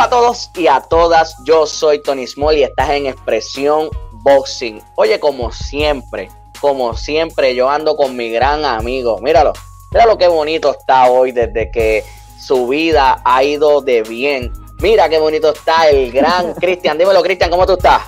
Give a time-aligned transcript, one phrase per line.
[0.00, 1.36] Saludos a todos y a todas.
[1.44, 4.80] Yo soy Tony Small y estás en Expresión Boxing.
[4.94, 9.18] Oye, como siempre, como siempre, yo ando con mi gran amigo.
[9.20, 9.52] Míralo,
[9.90, 12.02] mira qué bonito está hoy desde que
[12.38, 14.50] su vida ha ido de bien.
[14.80, 16.96] Mira qué bonito está el gran Cristian.
[16.96, 18.00] Dímelo, Cristian, ¿cómo tú estás?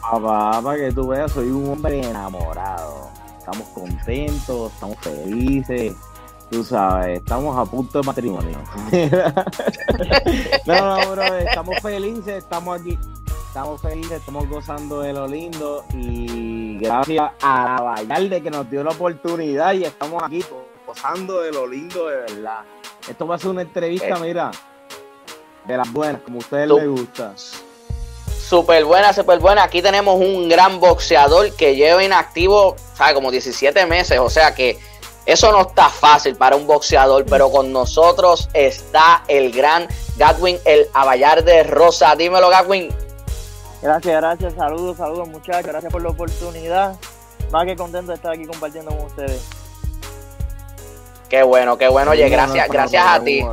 [0.00, 3.10] Papá, para que tú veas, soy un hombre enamorado.
[3.38, 5.94] Estamos contentos, estamos felices.
[6.50, 8.58] Tú sabes, estamos a punto de matrimonio.
[10.66, 12.98] no, no, bro, estamos felices, estamos aquí,
[13.48, 18.92] estamos felices, estamos gozando de lo lindo y gracias a Vallarde que nos dio la
[18.92, 20.42] oportunidad y estamos aquí
[20.86, 22.60] gozando de lo lindo de verdad.
[23.06, 24.20] Esto va a ser una entrevista, eh.
[24.22, 24.50] mira,
[25.66, 27.34] de las buenas, como a ustedes les gusta.
[28.48, 29.64] Súper buena, súper buena.
[29.64, 33.12] Aquí tenemos un gran boxeador que lleva inactivo, ¿sabes?
[33.12, 34.78] Como 17 meses, o sea que
[35.28, 40.88] eso no está fácil para un boxeador, pero con nosotros está el gran Gatwin, el
[40.94, 42.16] Abayar de Rosa.
[42.16, 42.88] Dímelo, Gatwin.
[43.82, 44.54] Gracias, gracias.
[44.54, 45.66] Saludos, saludos, muchachos.
[45.66, 46.96] Gracias por la oportunidad.
[47.52, 49.46] Más que contento de estar aquí compartiendo con ustedes.
[51.28, 52.12] Qué bueno, qué bueno.
[52.12, 53.44] Oye, gracias, gracias a ti.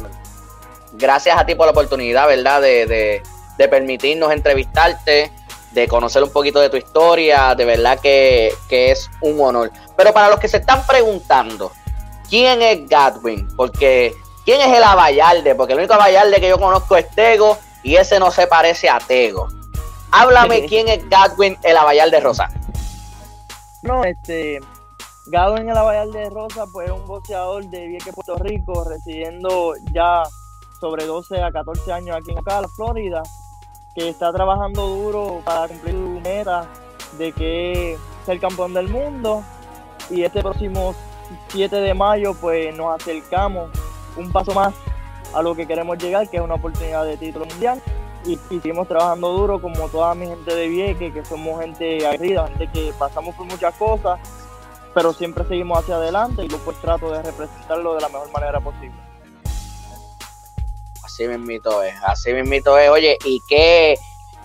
[0.94, 2.62] Gracias a ti por la oportunidad, ¿verdad?
[2.62, 3.22] De,
[3.58, 5.30] de, permitirnos entrevistarte,
[5.76, 7.54] de conocer un poquito de tu historia.
[7.54, 9.72] De verdad que, que es un honor.
[9.96, 11.72] Pero para los que se están preguntando,
[12.30, 13.48] ¿quién es Gadwin?
[13.56, 15.54] Porque, ¿quién es el Abayalde?
[15.54, 19.00] Porque el único Abayalde que yo conozco es Tego y ese no se parece a
[19.00, 19.48] Tego.
[20.12, 22.50] Háblame quién es Gadwin, el Abayalde Rosa.
[23.84, 24.60] No, este,
[25.28, 30.24] Gadwin el Abayalde Rosa, pues es un boxeador de Vieques, Puerto Rico, residiendo ya
[30.80, 33.22] sobre 12 a 14 años aquí en Ocala, Florida,
[33.96, 36.68] que está trabajando duro para cumplir su meta
[37.18, 39.42] de que ser campeón del mundo
[40.10, 40.94] y este próximo
[41.48, 43.72] 7 de mayo pues nos acercamos
[44.18, 44.74] un paso más
[45.34, 47.82] a lo que queremos llegar, que es una oportunidad de título mundial.
[48.26, 52.70] Y, seguimos trabajando duro como toda mi gente de Vieques, que somos gente aguerrida, gente
[52.74, 54.20] que pasamos por muchas cosas,
[54.96, 58.60] pero siempre seguimos hacia adelante y yo pues trato de representarlo de la mejor manera
[58.60, 59.05] posible.
[61.16, 62.90] Así mismito es, así mismito es.
[62.90, 63.98] Oye, y qué,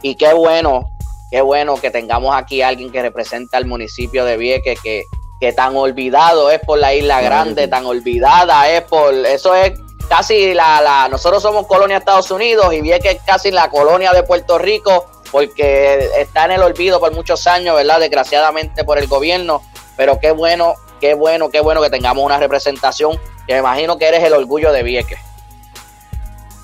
[0.03, 0.89] y qué bueno,
[1.29, 5.07] qué bueno que tengamos aquí a alguien que representa al municipio de Vieques, que,
[5.41, 9.73] que tan olvidado es por la isla grande, tan olvidada es por, eso es
[10.09, 13.69] casi la, la, nosotros somos colonia de Estados Unidos y bien que es casi la
[13.69, 17.99] colonia de Puerto Rico porque está en el olvido por muchos años, ¿verdad?
[17.99, 19.61] Desgraciadamente por el gobierno,
[19.97, 24.07] pero qué bueno, qué bueno, qué bueno que tengamos una representación, que me imagino que
[24.07, 25.19] eres el orgullo de Vieques.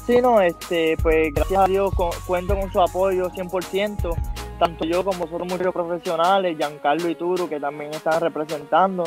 [0.07, 1.93] Sí, no, este, pues gracias a Dios
[2.27, 4.17] cuento con su apoyo 100%
[4.59, 9.05] tanto yo como nosotros muchos profesionales, Giancarlo y Turo, que también están representando.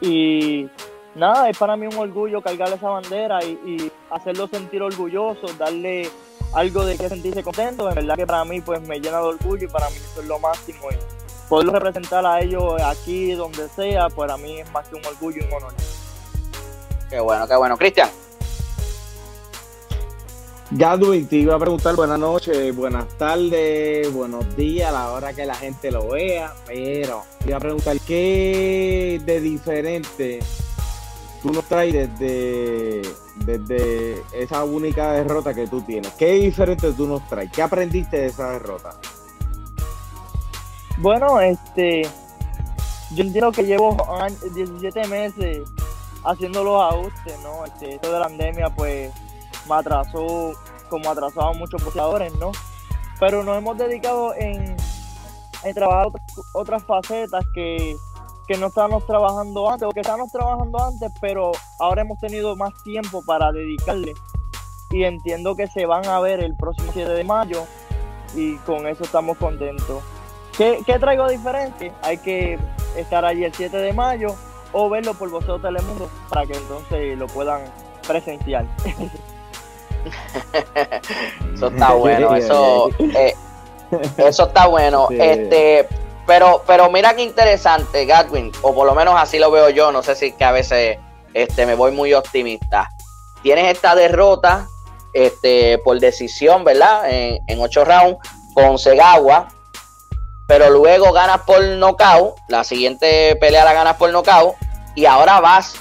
[0.00, 0.68] Y
[1.14, 6.10] nada, es para mí un orgullo cargarle esa bandera y, hacerlo sentir orgulloso, darle
[6.54, 7.88] algo de que sentirse contento.
[7.88, 10.26] En verdad que para mí pues me llena de orgullo y para mí eso es
[10.26, 10.90] lo máximo.
[10.90, 15.42] Y poderlo representar a ellos aquí, donde sea, para mí es más que un orgullo
[15.42, 15.72] y un honor.
[17.08, 17.76] Qué bueno, qué bueno.
[17.76, 18.08] Cristian.
[20.70, 25.46] Gadwin, te iba a preguntar buenas noches, buenas tardes, buenos días a la hora que
[25.46, 30.40] la gente lo vea, pero te iba a preguntar qué de diferente
[31.40, 33.00] tú nos traes desde,
[33.46, 36.12] desde esa única derrota que tú tienes.
[36.12, 37.50] ¿Qué diferente tú nos traes?
[37.50, 38.90] ¿Qué aprendiste de esa derrota?
[40.98, 42.02] Bueno, este,
[43.12, 43.96] yo entiendo que llevo
[44.54, 45.66] 17 meses
[46.24, 47.64] haciendo los ajustes, ¿no?
[47.64, 49.10] Este, esto de la pandemia, pues
[49.68, 50.52] me atrasó
[50.88, 52.52] como atrasó a muchos boxeadores, ¿no?
[53.20, 54.76] Pero nos hemos dedicado en,
[55.74, 56.08] trabajar
[56.52, 57.96] otras, facetas que,
[58.58, 63.22] no estábamos trabajando antes, o que estábamos trabajando antes, pero ahora hemos tenido más tiempo
[63.24, 64.14] para dedicarle.
[64.90, 67.64] Y entiendo que se van a ver el próximo 7 de mayo
[68.34, 70.02] y con eso estamos contentos.
[70.56, 71.92] ¿Qué, qué traigo diferente?
[72.02, 72.58] Hay que
[72.96, 74.34] estar allí el 7 de mayo
[74.72, 77.62] o verlo por Boxeo Telemundo para que entonces lo puedan
[78.06, 78.64] presenciar.
[81.54, 83.34] eso está bueno, eso, eh,
[84.18, 85.08] eso está bueno.
[85.10, 85.88] Este,
[86.26, 90.02] pero, pero mira qué interesante, Gatwin, o por lo menos así lo veo yo, no
[90.02, 90.98] sé si que a veces
[91.34, 92.88] este, me voy muy optimista.
[93.42, 94.66] Tienes esta derrota
[95.12, 97.10] este, por decisión, ¿verdad?
[97.10, 98.18] En, en ocho rounds
[98.54, 99.48] con Segawa,
[100.46, 104.54] pero luego ganas por nocaut, la siguiente pelea la ganas por nocaut,
[104.94, 105.74] y ahora vas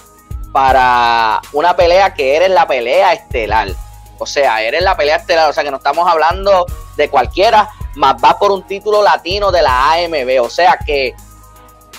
[0.52, 3.70] para una pelea que eres la pelea estelar.
[4.20, 6.66] O sea, eres la pelea estelar, o sea que no estamos hablando
[6.96, 10.42] de cualquiera, más va por un título latino de la AMB.
[10.42, 11.16] O sea que,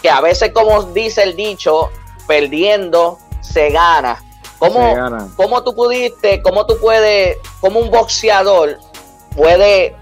[0.03, 1.91] que a veces, como dice el dicho,
[2.27, 4.23] perdiendo se gana.
[4.59, 4.95] ¿Cómo,
[5.37, 8.79] ¿Cómo tú pudiste, cómo tú puedes, cómo un boxeador
[9.37, 9.95] puede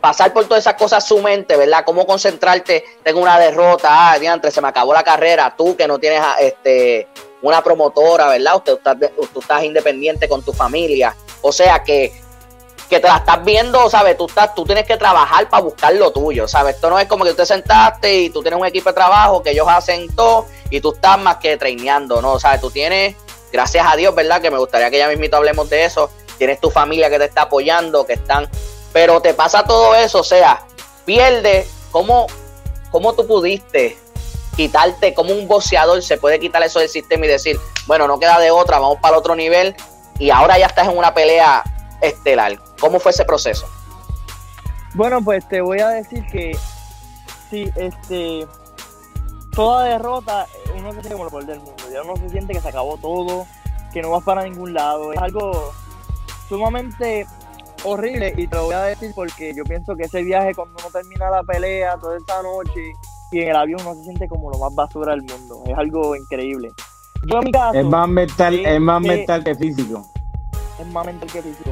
[0.00, 1.84] pasar por todas esas cosas su mente, ¿verdad?
[1.84, 5.98] Cómo concentrarte, tengo una derrota, ah, diantre, se me acabó la carrera, tú que no
[5.98, 7.08] tienes este
[7.42, 8.56] una promotora, ¿verdad?
[8.56, 8.78] Usted,
[9.38, 11.14] estás independiente con tu familia.
[11.42, 12.12] O sea que,
[12.88, 14.16] que te la estás viendo, ¿sabes?
[14.16, 16.76] Tú, estás, tú tienes que trabajar para buscar lo tuyo, ¿sabes?
[16.76, 19.42] Esto no es como que tú te sentaste y tú tienes un equipo de trabajo
[19.42, 22.38] que ellos hacen todo y tú estás más que traineando, ¿no?
[22.38, 22.60] ¿Sabes?
[22.60, 23.16] Tú tienes,
[23.52, 24.40] gracias a Dios, ¿verdad?
[24.40, 26.10] Que me gustaría que ya mismito hablemos de eso.
[26.38, 28.48] Tienes tu familia que te está apoyando, que están...
[28.92, 30.66] Pero te pasa todo eso, o sea,
[31.06, 32.26] pierde, ¿cómo,
[32.90, 33.96] cómo tú pudiste
[34.56, 38.38] quitarte, como un boxeador se puede quitar eso del sistema y decir, bueno, no queda
[38.38, 39.74] de otra, vamos para el otro nivel
[40.18, 41.62] y ahora ya estás en una pelea
[42.00, 42.58] estelar.
[42.80, 43.66] ¿Cómo fue ese proceso?
[44.94, 46.56] Bueno, pues te voy a decir que
[47.50, 48.46] sí, este,
[49.54, 50.46] toda derrota
[50.76, 53.46] uno se siente como el del mundo, ya uno se siente que se acabó todo,
[53.92, 55.72] que no vas para ningún lado, es algo
[56.48, 57.26] sumamente
[57.84, 60.90] horrible y te lo voy a decir porque yo pienso que ese viaje cuando uno
[60.90, 62.92] termina la pelea toda esta noche
[63.32, 65.64] y en el avión uno se siente como lo más basura del mundo.
[65.66, 66.70] Es algo increíble.
[67.24, 67.78] Yo en mi caso.
[67.78, 70.06] Es más mental, es más mental que físico.
[70.78, 71.70] Es más mental que físico.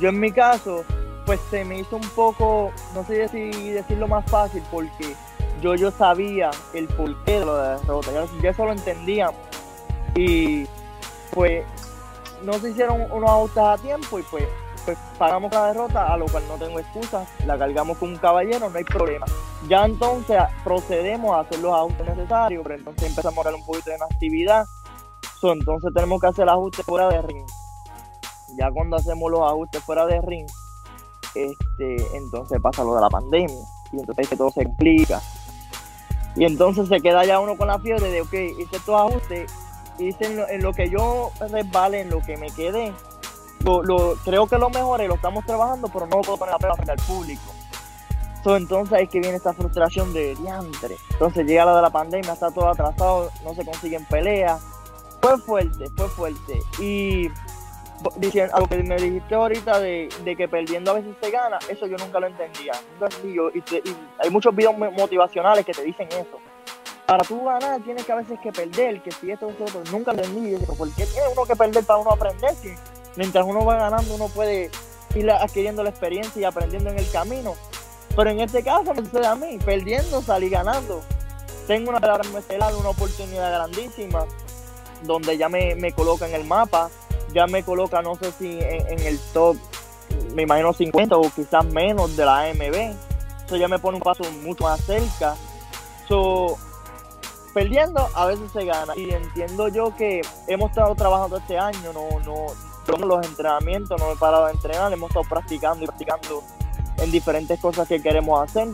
[0.00, 0.84] Yo en mi caso,
[1.24, 5.14] pues se me hizo un poco, no sé si decirlo más fácil, porque
[5.62, 8.10] yo, yo sabía el porqué de la derrota.
[8.42, 9.30] Ya, eso lo entendía.
[10.16, 10.66] Y
[11.32, 11.64] pues
[12.42, 14.44] no se hicieron unos ajustes a tiempo y pues
[14.86, 18.70] pues pagamos la derrota, a lo cual no tengo excusas, la cargamos con un caballero,
[18.70, 19.26] no hay problema.
[19.68, 23.90] Ya entonces procedemos a hacer los ajustes necesarios, pero entonces empezamos a dar un poquito
[23.90, 24.64] de actividad.
[25.42, 27.46] entonces tenemos que hacer el ajuste fuera de ring.
[28.56, 30.46] Ya cuando hacemos los ajustes fuera de ring,
[31.34, 33.64] este, entonces pasa lo de la pandemia.
[33.92, 35.20] Y entonces todo se explica.
[36.36, 39.52] Y entonces se queda ya uno con la fiebre de, ok, hice estos ajustes,
[39.98, 42.92] hice en lo, en lo que yo resbale, en lo que me quedé,
[43.66, 46.76] lo, creo que lo mejor lo estamos trabajando, pero no lo puedo poner a prueba
[46.76, 47.42] frente al público.
[48.44, 50.96] entonces es que viene esta frustración de diantre.
[51.10, 54.62] Entonces llega la de la pandemia, está todo atrasado, no se consiguen peleas.
[55.20, 56.60] Fue fuerte, fue fuerte.
[56.78, 57.28] Y
[58.16, 61.86] diciendo, a lo que me dijiste ahorita de, que perdiendo a veces se gana, eso
[61.86, 62.72] yo nunca lo entendía.
[63.24, 63.36] y,
[64.18, 66.38] hay muchos videos motivacionales que te dicen eso.
[67.06, 70.22] Para tú ganar tienes que a veces que perder, que si esto, esto, nunca lo
[70.22, 70.56] entendí.
[70.66, 72.54] ¿Por qué tiene uno que perder para uno aprender?
[73.16, 74.70] Mientras uno va ganando, uno puede
[75.14, 77.54] ir adquiriendo la experiencia y aprendiendo en el camino.
[78.14, 81.02] Pero en este caso me sucede a mí, perdiendo, salí ganando.
[81.66, 82.00] Tengo una
[82.38, 84.24] estelar, una oportunidad grandísima,
[85.02, 86.90] donde ya me, me coloca en el mapa,
[87.32, 89.56] ya me coloca, no sé si en, el top,
[90.34, 92.94] me imagino 50 o quizás menos de la AMB.
[93.44, 95.34] Eso ya me pone un paso mucho más cerca.
[96.08, 96.56] So,
[97.52, 98.92] perdiendo, a veces se gana.
[98.96, 102.46] Y entiendo yo que hemos estado trabajando este año, no, no,
[102.88, 106.42] los entrenamientos, no he parado de entrenar, hemos estado practicando y practicando
[106.98, 108.68] en diferentes cosas que queremos hacer.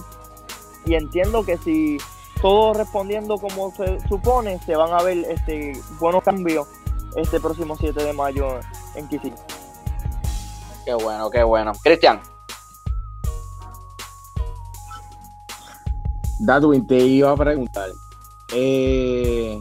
[0.85, 1.99] Y entiendo que si
[2.41, 6.67] todo respondiendo como se supone, se van a ver este buenos cambios
[7.17, 8.61] este próximo 7 de mayo
[8.95, 9.39] en Kissimmee.
[10.85, 11.73] Qué bueno, qué bueno.
[11.83, 12.21] Cristian.
[16.41, 17.91] Dadwin, te iba a preguntar.
[18.53, 19.61] Eh,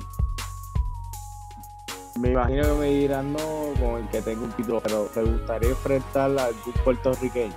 [2.20, 3.40] me imagino que me dirán no
[3.80, 7.54] con el que tengo un título, pero ¿te gustaría enfrentar a algún puertorriqueño?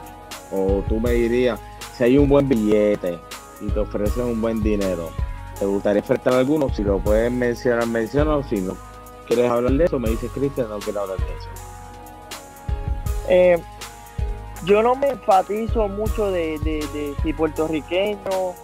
[0.53, 1.61] O tú me dirías,
[1.97, 3.19] si hay un buen billete
[3.61, 5.11] y te ofrecen un buen dinero,
[5.59, 6.69] ¿te gustaría enfrentar a alguno?
[6.71, 8.77] Si lo puedes mencionar, menciona, si no
[9.27, 11.49] quieres hablar de eso, me dices Cristian, no quiero hablar de eso.
[13.29, 13.63] Eh,
[14.65, 18.55] yo no me enfatizo mucho de, de, de si puertorriqueño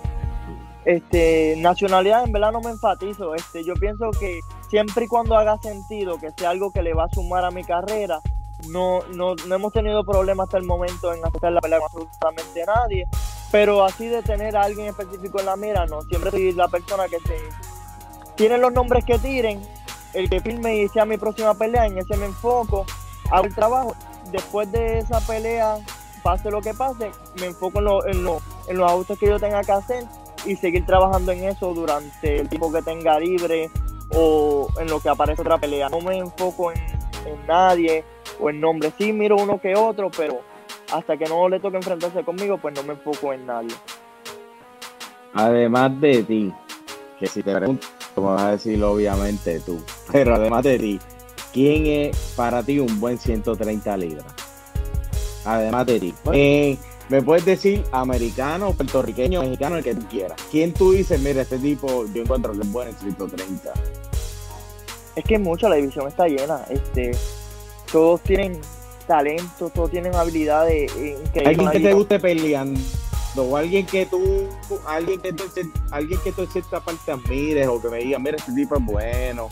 [0.84, 3.34] este, nacionalidad en verdad no me enfatizo.
[3.34, 4.40] Este, yo pienso que
[4.70, 7.64] siempre y cuando haga sentido, que sea algo que le va a sumar a mi
[7.64, 8.20] carrera,
[8.68, 12.64] no, no, no hemos tenido problemas hasta el momento en hacer la pelea con absolutamente
[12.64, 13.08] nadie.
[13.50, 16.02] Pero así de tener a alguien específico en la mira, no.
[16.02, 17.36] Siempre soy la persona que se
[18.36, 19.60] tiene los nombres que tiren,
[20.14, 22.86] el que filme y sea mi próxima pelea, en ese me enfoco,
[23.30, 23.94] hago el trabajo.
[24.30, 25.78] Después de esa pelea,
[26.22, 27.10] pase lo que pase,
[27.40, 30.04] me enfoco en, lo, en, lo, en los ajustes que yo tenga que hacer
[30.46, 33.70] y seguir trabajando en eso durante el tiempo que tenga libre
[34.14, 35.88] o en lo que aparece otra pelea.
[35.88, 36.80] No me enfoco en,
[37.46, 38.04] nadie
[38.40, 38.92] o en nombre.
[38.98, 40.40] Sí miro uno que otro, pero
[40.92, 43.74] hasta que no le toque enfrentarse conmigo, pues no me enfoco en nadie.
[45.34, 46.52] Además de ti,
[47.18, 49.80] que si te pregunto, como vas a decir obviamente tú,
[50.12, 51.00] pero además de ti,
[51.52, 54.49] ¿quién es para ti un buen 130 libras?
[55.44, 56.14] Además de ti.
[56.32, 56.76] Eh,
[57.08, 60.40] me puedes decir americano, puertorriqueño, mexicano, el que tú quieras.
[60.50, 63.72] ¿Quién tú dices, mira, este tipo, yo encuentro que es bueno en 130?
[65.16, 66.64] es que mucho, la división está llena.
[66.70, 67.12] Este,
[67.90, 68.60] todos tienen
[69.06, 71.46] talento, todos tienen habilidades increíbles.
[71.46, 72.80] Alguien que te guste peleando,
[73.36, 74.48] o alguien que tú,
[74.86, 75.44] alguien que tú,
[75.90, 78.84] alguien que tú en cierta parte admires, o que me diga, mira, este tipo es
[78.84, 79.48] bueno.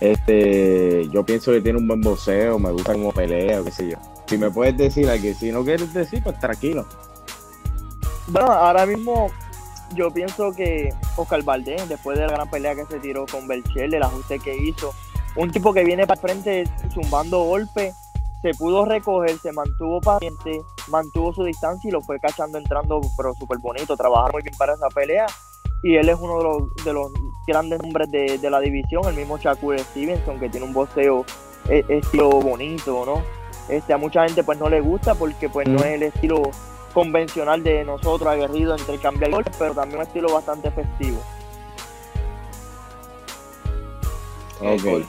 [0.00, 3.88] Este, yo pienso que tiene un buen boxeo, me gusta como pelea, o qué sé
[3.88, 3.96] yo.
[4.30, 6.86] Si me puedes decir que si no quieres decir, pues tranquilo.
[8.28, 9.26] Bueno, ahora mismo
[9.96, 13.92] yo pienso que Oscar Valdés, después de la gran pelea que se tiró con Belchel,
[13.92, 14.94] el ajuste que hizo,
[15.34, 16.62] un tipo que viene para frente
[16.94, 17.92] zumbando golpes,
[18.40, 23.34] se pudo recoger, se mantuvo paciente, mantuvo su distancia y lo fue cachando entrando, pero
[23.34, 25.26] súper bonito, trabajar muy bien para esa pelea.
[25.82, 27.10] Y él es uno de los, de los
[27.48, 31.24] grandes nombres de, la división, el mismo Shakur Stevenson, que tiene un boxeo
[31.68, 33.39] eh, estilo bonito, ¿no?
[33.70, 35.82] Este, a mucha gente pues no le gusta porque pues no mm.
[35.82, 36.42] es el estilo
[36.92, 41.18] convencional de nosotros, aguerrido, entre cambiar golpes, pero también un estilo bastante festivo.
[44.60, 45.06] Ok.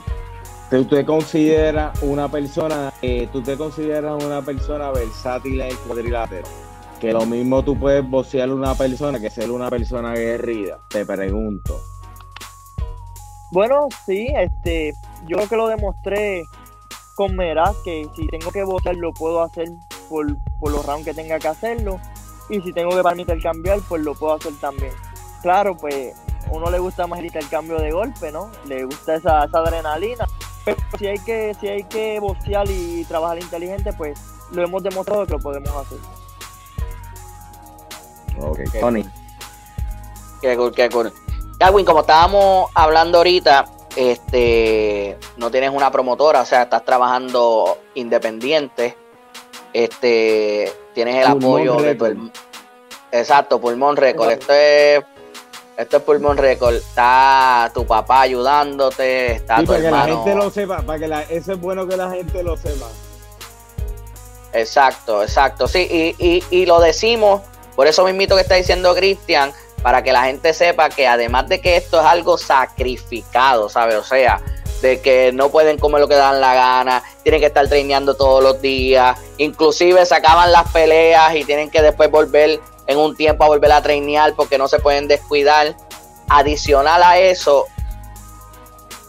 [0.70, 6.48] ¿Tú te consideras una persona, eh, tú te consideras una persona versátil en el cuadrilátero?
[6.98, 11.78] Que lo mismo tú puedes bocear una persona que ser una persona aguerrida, te pregunto.
[13.50, 14.94] Bueno, sí, este,
[15.26, 16.44] yo creo que lo demostré
[17.14, 19.68] con Meraz, que si tengo que bocear lo puedo hacer
[20.08, 20.26] por,
[20.70, 22.00] los rounds que tenga que hacerlo.
[22.48, 24.92] Y si tengo que permitir cambiar, pues lo puedo hacer también.
[25.42, 26.14] Claro, pues
[26.50, 28.50] uno le gusta más el cambio de golpe, ¿no?
[28.66, 30.26] Le gusta esa, adrenalina.
[30.64, 34.18] Pero si hay que, si hay que boxear y trabajar inteligente, pues
[34.52, 35.98] lo hemos demostrado que lo podemos hacer.
[38.40, 39.04] Ok, Tony.
[40.40, 41.12] Qué cool, qué cool.
[41.84, 43.64] como estábamos hablando ahorita,
[43.96, 48.96] este, no tienes una promotora, o sea, estás trabajando independiente.
[49.72, 52.30] Este, tienes el apoyo de tu
[53.10, 54.30] Exacto, Pulmón Record.
[54.30, 55.04] Esto es
[55.76, 56.74] esto es Pulmón Record.
[56.74, 61.22] Está tu papá ayudándote, está tu para que la gente lo sepa, para que la,
[61.22, 62.86] eso es bueno que la gente lo sepa.
[64.52, 65.66] Exacto, exacto.
[65.66, 67.40] Sí, y, y, y lo decimos,
[67.74, 71.60] por eso mismo que está diciendo Cristian, para que la gente sepa que además de
[71.60, 73.96] que esto es algo sacrificado, ¿sabes?
[73.96, 74.40] O sea,
[74.80, 78.42] de que no pueden comer lo que dan la gana, tienen que estar traineando todos
[78.42, 83.44] los días, inclusive se acaban las peleas y tienen que después volver en un tiempo
[83.44, 85.76] a volver a trainear porque no se pueden descuidar.
[86.28, 87.66] Adicional a eso,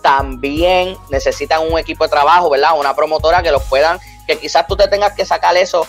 [0.02, 2.78] también necesitan un equipo de trabajo, ¿verdad?
[2.78, 5.88] Una promotora que los puedan, que quizás tú te tengas que sacar eso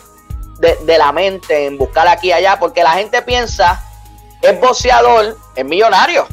[0.58, 3.82] de, de la mente, en buscar aquí y allá, porque la gente piensa,
[4.44, 6.26] es boxeador, es millonario.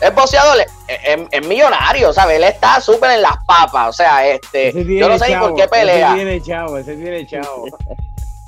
[0.00, 2.36] Es boxeador, es, millonario, ¿sabes?
[2.36, 5.66] Él está súper en las papas, o sea, este, yo no sé ni por qué
[5.66, 6.08] pelea.
[6.08, 7.66] Ese tiene chavo, ese tiene chavo.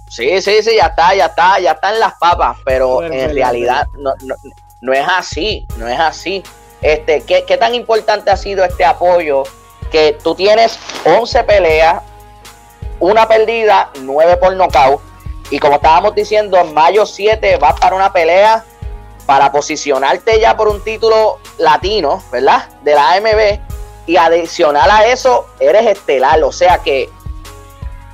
[0.09, 3.89] Sí, sí, sí, ya está, ya está, ya está en las papas, pero en realidad
[3.99, 4.15] no,
[4.81, 6.45] no, es así, no es así.
[6.81, 9.43] Este, ¿qué, ¿Qué tan importante ha sido este apoyo?
[9.91, 12.03] Que tú tienes 11 peleas,
[13.01, 15.01] una perdida, 9 por nocaut.
[15.51, 18.65] Y como estábamos diciendo, en mayo 7 vas para una pelea
[19.27, 22.69] para posicionarte ya por un título latino, ¿verdad?
[22.83, 23.61] De la AMB.
[24.07, 26.43] Y adicional a eso, eres estelar.
[26.45, 27.11] O sea que,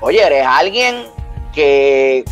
[0.00, 1.06] oye, eres alguien
[1.52, 2.24] que,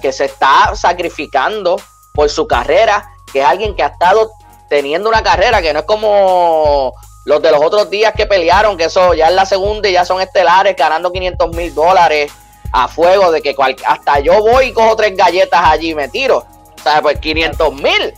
[0.00, 1.80] que se está sacrificando
[2.12, 4.30] por su carrera, que es alguien que ha estado
[4.68, 6.92] teniendo una carrera que no es como
[7.24, 10.04] los de los otros días que pelearon, que eso ya es la segunda y ya
[10.04, 12.32] son estelares ganando 500 mil dólares
[12.72, 13.54] a fuego, de que
[13.86, 16.38] hasta yo voy y cojo tres galletas allí y me tiro.
[16.38, 18.14] O pues 500 mil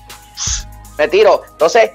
[0.99, 1.43] me tiro.
[1.51, 1.91] Entonces,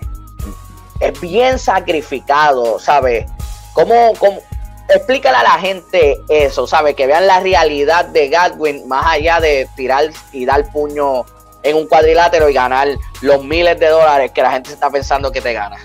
[1.00, 3.26] es bien sacrificado, ¿sabes?
[3.74, 4.42] ¿Cómo, cómo,
[4.90, 6.96] explícale a la gente eso, ¿sabes?
[6.96, 11.26] Que vean la realidad de Godwin más allá de tirar y dar puño
[11.64, 12.88] en un cuadrilátero y ganar
[13.22, 15.78] los miles de dólares que la gente se está pensando que te gana.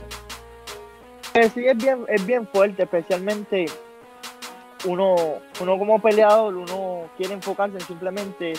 [1.35, 3.67] Eh, sí, es bien, es bien fuerte, especialmente
[4.85, 5.15] uno,
[5.61, 8.55] uno como peleador, uno quiere enfocarse en simplemente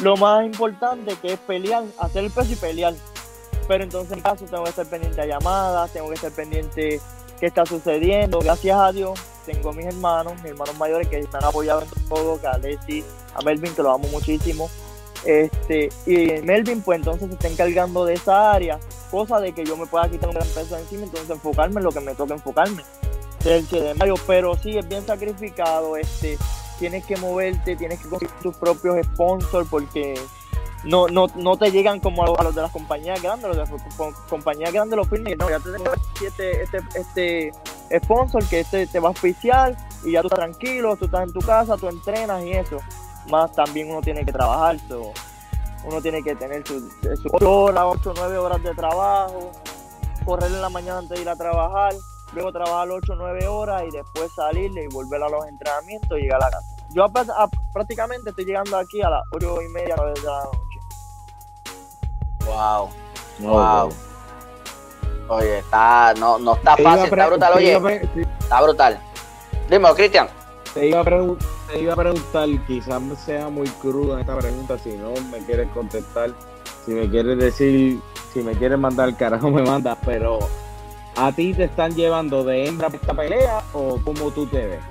[0.00, 2.94] lo más importante que es pelear, hacer el peso y pelear.
[3.68, 7.00] Pero entonces en caso tengo que estar pendiente a llamadas, tengo que estar pendiente
[7.40, 8.38] qué está sucediendo.
[8.38, 12.38] Gracias a Dios tengo a mis hermanos, mis hermanos mayores que están apoyados en todo,
[12.40, 13.04] que a Alessi,
[13.34, 14.68] a Melvin, que lo amo muchísimo.
[15.24, 18.78] Este, y Melvin pues entonces se está encargando de esa área,
[19.10, 21.92] cosa de que yo me pueda quitar un gran peso encima, entonces enfocarme en lo
[21.92, 22.82] que me toca enfocarme.
[24.26, 26.38] Pero sí es bien sacrificado, este,
[26.78, 30.18] tienes que moverte, tienes que conseguir tus propios sponsors porque
[30.84, 34.14] no, no, no te llegan como a, los de las compañías grandes, los de las
[34.28, 35.92] compañías grandes los firmes, no, ya te tengo
[36.24, 37.52] este, este, este
[38.02, 41.32] sponsor que este te va a oficiar y ya tú estás tranquilo, tú estás en
[41.32, 42.78] tu casa, tú entrenas y eso.
[43.30, 44.76] Más también uno tiene que trabajar,
[45.84, 49.50] uno tiene que tener su, su 8 horas, 8 o 9 horas de trabajo,
[50.24, 51.94] correr en la mañana antes de ir a trabajar
[52.32, 56.22] luego trabajar 8 o 9 horas y después salirle y volver a los entrenamientos y
[56.22, 56.76] llegar a la casa.
[56.94, 57.06] Yo
[57.72, 60.76] prácticamente estoy llegando aquí a las 8 y media, 9 de la noche.
[62.46, 62.90] Wow.
[63.40, 63.92] Wow.
[65.28, 67.74] Oye, está, no, no está fácil, está brutal, oye.
[68.40, 69.00] Está brutal.
[69.68, 70.28] Dime, Cristian.
[70.72, 75.14] Te iba, a te iba a preguntar, quizás sea muy cruda esta pregunta, si no
[75.32, 76.32] me quieres contestar,
[76.84, 77.98] si me quieres decir,
[78.32, 80.38] si me quieres mandar el carajo me mandas, pero
[81.16, 84.84] ¿a ti te están llevando de hembra esta pelea o cómo tú te ves?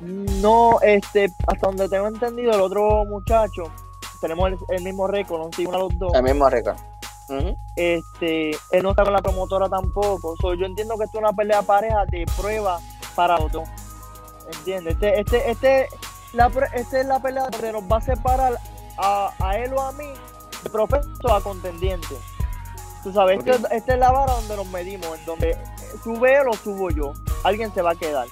[0.00, 3.64] No, este, hasta donde tengo entendido, el otro muchacho,
[4.20, 6.14] tenemos el, mismo récord, no uno a los dos.
[6.14, 6.76] El mismo récord.
[7.76, 10.34] Este, él no está con la promotora tampoco.
[10.54, 12.80] yo entiendo que esto es una pelea pareja de prueba
[13.14, 13.68] para los dos.
[14.58, 14.94] ¿Entiendes?
[14.94, 15.88] Este, este, este,
[16.32, 18.58] la, esta es la pelea donde nos va a separar
[18.98, 20.08] a, a él o a mí,
[20.64, 22.16] de profeso a contendiente.
[23.02, 25.58] Tú sabes, esta es la vara donde nos medimos, en donde
[26.04, 27.12] sube él o subo yo.
[27.42, 28.28] Alguien se va a quedar.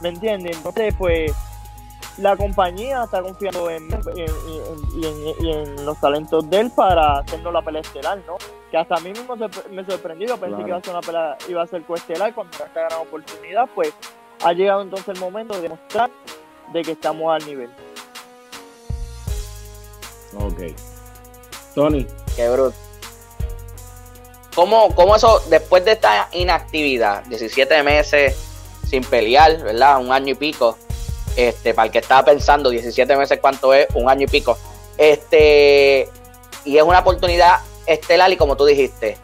[0.00, 0.56] ¿Me entiendes?
[0.56, 1.32] Entonces, pues,
[2.18, 7.80] la compañía está confiando en, en, en, los talentos de él para hacernos la pelea
[7.80, 8.36] estelar, ¿no?
[8.70, 11.62] Que hasta a mí mismo me sorprendió, pensé que iba a ser una pelea, iba
[11.62, 13.94] a ser coestelar cuando esta gran oportunidad, pues
[14.44, 16.10] ha llegado entonces el momento de demostrar
[16.72, 17.70] de que estamos al nivel.
[20.38, 20.74] Ok.
[21.74, 22.06] Tony.
[22.36, 22.91] Qué bruto.
[24.54, 28.36] ¿Cómo, ¿Cómo eso, después de esta inactividad, 17 meses
[28.88, 29.98] sin pelear, ¿verdad?
[29.98, 30.76] Un año y pico,
[31.36, 34.58] este, para el que estaba pensando, 17 meses cuánto es, un año y pico.
[34.98, 36.10] Este,
[36.66, 39.16] y es una oportunidad estelar y como tú dijiste,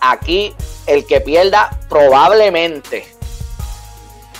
[0.00, 0.54] aquí
[0.86, 3.06] el que pierda probablemente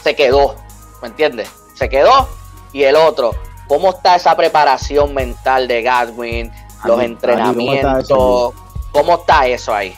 [0.03, 0.57] se quedó,
[1.01, 1.49] ¿me entiendes?
[1.75, 2.29] Se quedó
[2.73, 3.35] y el otro,
[3.67, 6.53] ¿cómo está esa preparación mental de Gadwin?
[6.85, 8.53] Los entrenamientos,
[8.93, 9.97] ¿cómo está eso, ahí?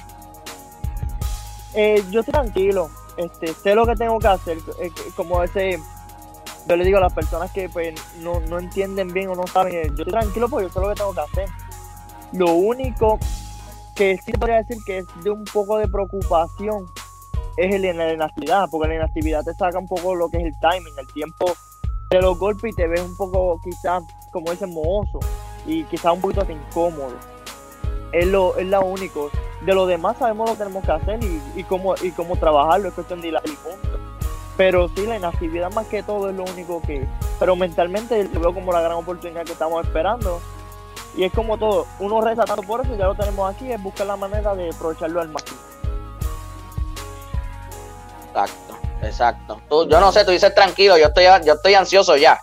[1.76, 5.78] Eh, yo estoy tranquilo, este, sé lo que tengo que hacer, eh, como ese
[6.68, 9.74] yo le digo a las personas que pues no, no entienden bien o no saben,
[9.74, 11.48] eh, yo estoy tranquilo porque yo sé lo que tengo que hacer.
[12.32, 13.18] Lo único
[13.94, 16.86] que sí podría decir que es de un poco de preocupación
[17.56, 20.58] es el, la inactividad, porque la inactividad te saca un poco lo que es el
[20.58, 21.52] timing, el tiempo
[22.10, 25.20] de los golpes y te ves un poco quizás, como dicen, mohoso
[25.66, 27.14] y quizás un poquito incómodo.
[28.12, 29.30] Es lo, es lo único.
[29.62, 32.88] De lo demás sabemos lo que tenemos que hacer y, y, cómo, y cómo trabajarlo,
[32.88, 33.98] es cuestión de ir y punto.
[34.56, 37.06] Pero sí, la inactividad más que todo es lo único que...
[37.38, 40.40] Pero mentalmente lo veo como la gran oportunidad que estamos esperando.
[41.16, 44.06] Y es como todo, uno reza tanto por eso, ya lo tenemos aquí, es buscar
[44.06, 45.58] la manera de aprovecharlo al máximo.
[48.28, 49.60] Exacto, exacto.
[49.68, 52.38] Tú, yo no sé, tú dices tranquilo, yo estoy, yo estoy ansioso ya.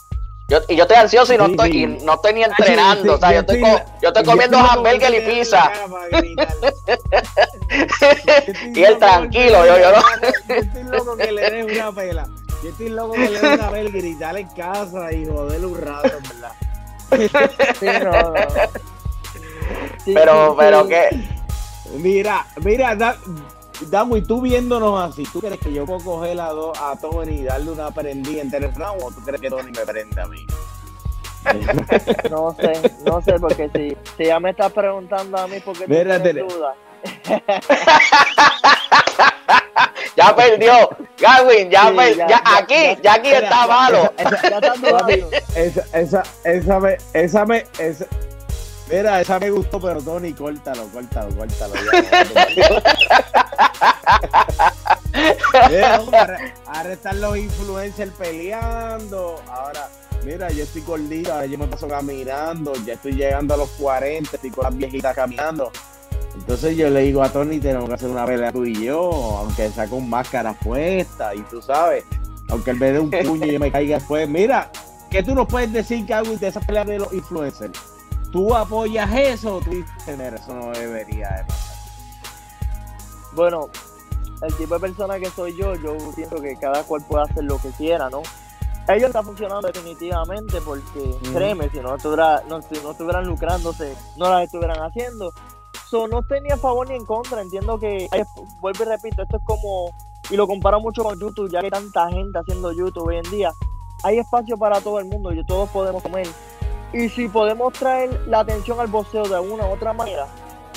[0.49, 3.39] Yo, y yo estoy ansioso y no estoy, no estoy ni entrenando, o sea, yo
[3.39, 5.71] estoy, yo estoy comiendo hamburgues y pizza.
[8.75, 10.01] y él tranquilo, yo, yo no.
[10.49, 12.27] Yo estoy loco que le des una pela.
[12.62, 15.82] Yo estoy loco que le des una pela y gritarle en casa y joderle un
[15.82, 16.51] rato, ¿verdad?
[20.06, 21.10] pero, pero que.
[21.95, 23.17] Mira, mira, da,
[23.89, 27.43] Damo, y tú viéndonos así, ¿tú crees que yo puedo coger a, a Tony y
[27.43, 30.46] darle una prendida en el o tú crees que Tony me prende a mí?
[32.32, 32.74] no sé,
[33.06, 36.76] no sé, porque si, si ya me estás preguntando a mí, ¿por qué tienes duda?
[40.15, 41.91] ya perdió, Gavin, ya,
[42.28, 44.13] ya, aquí, ya, aquí está malo.
[45.56, 48.06] Esa, esa, esa, me, esa me, esa,
[48.93, 51.73] Mira, esa me gustó, pero Tony, córtalo, córtalo, córtalo.
[56.91, 59.41] Están los influencers peleando.
[59.49, 59.89] Ahora,
[60.23, 64.29] mira, yo estoy gordito, ahora yo me paso caminando, ya estoy llegando a los 40,
[64.36, 65.71] estoy con las viejitas caminando.
[66.36, 69.71] Entonces yo le digo a Tony, tenemos que hacer una pelea tú y yo, aunque
[69.71, 72.03] sea con máscara puesta, y tú sabes,
[72.49, 74.29] aunque él me dé un puño y yo me caiga después.
[74.29, 74.71] Mira,
[75.10, 77.92] ¿qué tú nos puedes decir, que hago de esa pelea de los influencers?
[78.34, 81.76] ¿Tú apoyas eso o tú dices, eso no debería de pasar?
[83.36, 83.69] Bueno,
[84.41, 87.60] el tipo de persona que soy yo, yo pienso que cada cual puede hacer lo
[87.60, 88.24] que quiera, ¿no?
[88.88, 94.46] Ellos están funcionando definitivamente porque, créeme, si no, estuviera, no, no estuvieran lucrándose, no las
[94.46, 95.32] estuvieran haciendo.
[95.91, 98.10] So, no estoy ni a favor ni en contra, entiendo que,
[98.62, 99.96] vuelvo y repito, esto es como,
[100.32, 103.30] y lo comparo mucho con YouTube, ya que hay tanta gente haciendo YouTube hoy en
[103.30, 103.54] día,
[104.04, 106.28] hay espacio para todo el mundo y todos podemos comer
[106.93, 110.27] y si podemos traer la atención al boxeo de una u otra manera,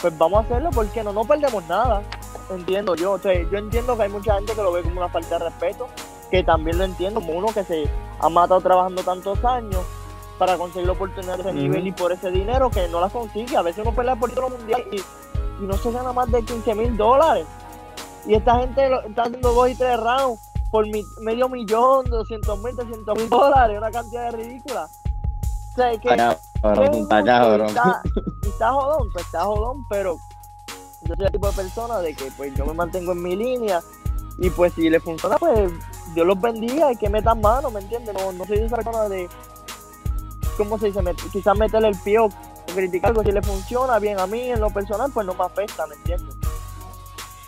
[0.01, 2.03] pues vamos a hacerlo porque no, no perdemos nada.
[2.51, 3.13] Entiendo yo.
[3.13, 5.45] O sea, yo entiendo que hay mucha gente que lo ve como una falta de
[5.45, 5.89] respeto,
[6.31, 9.83] que también lo entiendo, como uno que se ha matado trabajando tantos años
[10.39, 13.57] para conseguir la oportunidad de ese nivel y por ese dinero que no la consigue.
[13.57, 16.75] A veces uno pelea por título mundial y, y no se gana más de 15
[16.75, 17.47] mil dólares.
[18.27, 20.85] Y esta gente lo, está haciendo dos y tres rounds por
[21.21, 24.89] medio millón, doscientos mil, trescientos mil dólares, una cantidad de ridícula.
[25.77, 26.33] Sea, que, está,
[27.69, 28.03] está,
[28.43, 30.17] está jodón, pues está jodón, pero
[31.03, 33.83] yo soy el tipo de persona de que pues yo me mantengo en mi línea
[34.39, 35.71] y pues si le funciona, pues
[36.15, 38.15] Dios los bendiga y que metan mano, ¿me entiendes?
[38.15, 39.29] No, no soy esa persona de,
[40.57, 41.01] ¿cómo se dice?
[41.33, 42.29] quizás meterle el pie o
[42.75, 45.87] criticar algo, si le funciona bien a mí en lo personal, pues no me afecta,
[45.87, 46.37] ¿me entiendes?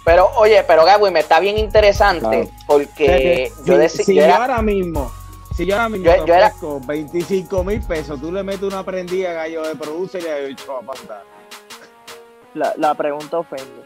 [0.05, 4.05] Pero, oye, pero Gaby, me está bien interesante porque yo decía.
[4.05, 5.11] Si, yo ahora mismo,
[5.59, 6.53] si yo ahora mismo yo, te era...
[6.87, 10.83] 25 mil pesos, tú le metes una prendida gallo de produce y le dicho a
[10.83, 11.25] pasar.
[12.55, 13.83] La, la pregunta ofende.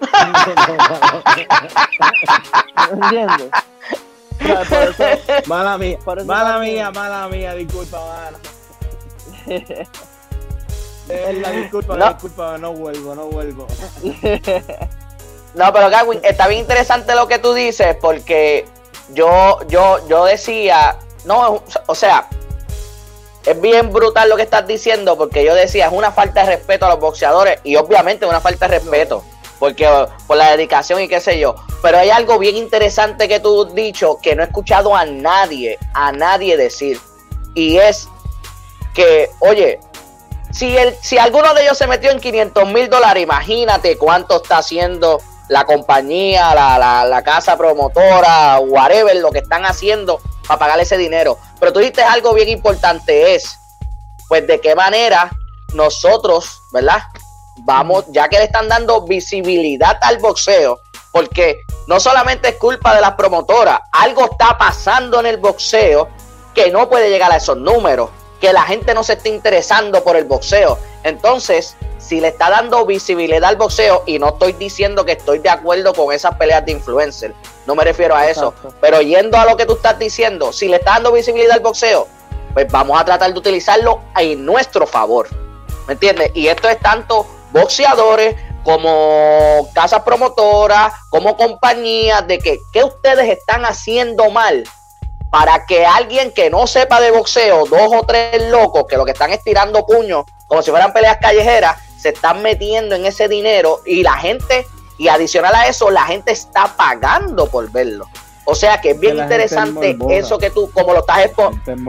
[2.92, 3.50] ¿Entiendes?
[5.46, 8.38] mala mía, mala mía, mala mía, disculpa, mala.
[11.08, 12.08] Es la disculpa, no.
[12.08, 13.66] disculpa, no vuelvo, no vuelvo.
[15.54, 18.64] No, pero Gawin, está bien interesante lo que tú dices, porque
[19.12, 22.28] yo, yo, yo decía, no, o sea,
[23.44, 26.86] es bien brutal lo que estás diciendo, porque yo decía, es una falta de respeto
[26.86, 29.24] a los boxeadores, y obviamente es una falta de respeto,
[29.58, 29.88] porque
[30.26, 31.54] por la dedicación y qué sé yo.
[31.82, 35.78] Pero hay algo bien interesante que tú has dicho que no he escuchado a nadie,
[35.94, 37.00] a nadie decir,
[37.54, 38.08] y es
[38.94, 39.80] que, oye,
[40.52, 44.58] si, el, si alguno de ellos se metió en 500 mil dólares, imagínate cuánto está
[44.58, 50.96] haciendo la compañía, la, la, casa promotora, whatever, lo que están haciendo para pagar ese
[50.96, 51.38] dinero.
[51.60, 53.58] Pero tú dijiste algo bien importante, es,
[54.28, 55.30] pues, de qué manera
[55.74, 57.02] nosotros, ¿verdad?
[57.64, 60.80] Vamos, ya que le están dando visibilidad al boxeo,
[61.12, 66.08] porque no solamente es culpa de las promotoras, algo está pasando en el boxeo
[66.54, 68.10] que no puede llegar a esos números
[68.42, 70.76] que la gente no se esté interesando por el boxeo.
[71.04, 75.50] Entonces, si le está dando visibilidad al boxeo, y no estoy diciendo que estoy de
[75.50, 77.34] acuerdo con esas peleas de influencer,
[77.66, 80.76] no me refiero a eso, pero yendo a lo que tú estás diciendo, si le
[80.76, 82.08] está dando visibilidad al boxeo,
[82.54, 85.28] pues vamos a tratar de utilizarlo en nuestro favor.
[85.86, 86.30] ¿Me entiendes?
[86.34, 93.64] Y esto es tanto boxeadores como casas promotoras, como compañías, de que qué ustedes están
[93.64, 94.64] haciendo mal
[95.32, 99.12] para que alguien que no sepa de boxeo, dos o tres locos que lo que
[99.12, 104.02] están estirando puños como si fueran peleas callejeras, se están metiendo en ese dinero y
[104.02, 104.66] la gente,
[104.98, 108.06] y adicional a eso, la gente está pagando por verlo.
[108.44, 111.30] O sea que es bien interesante eso que tú, como lo estás,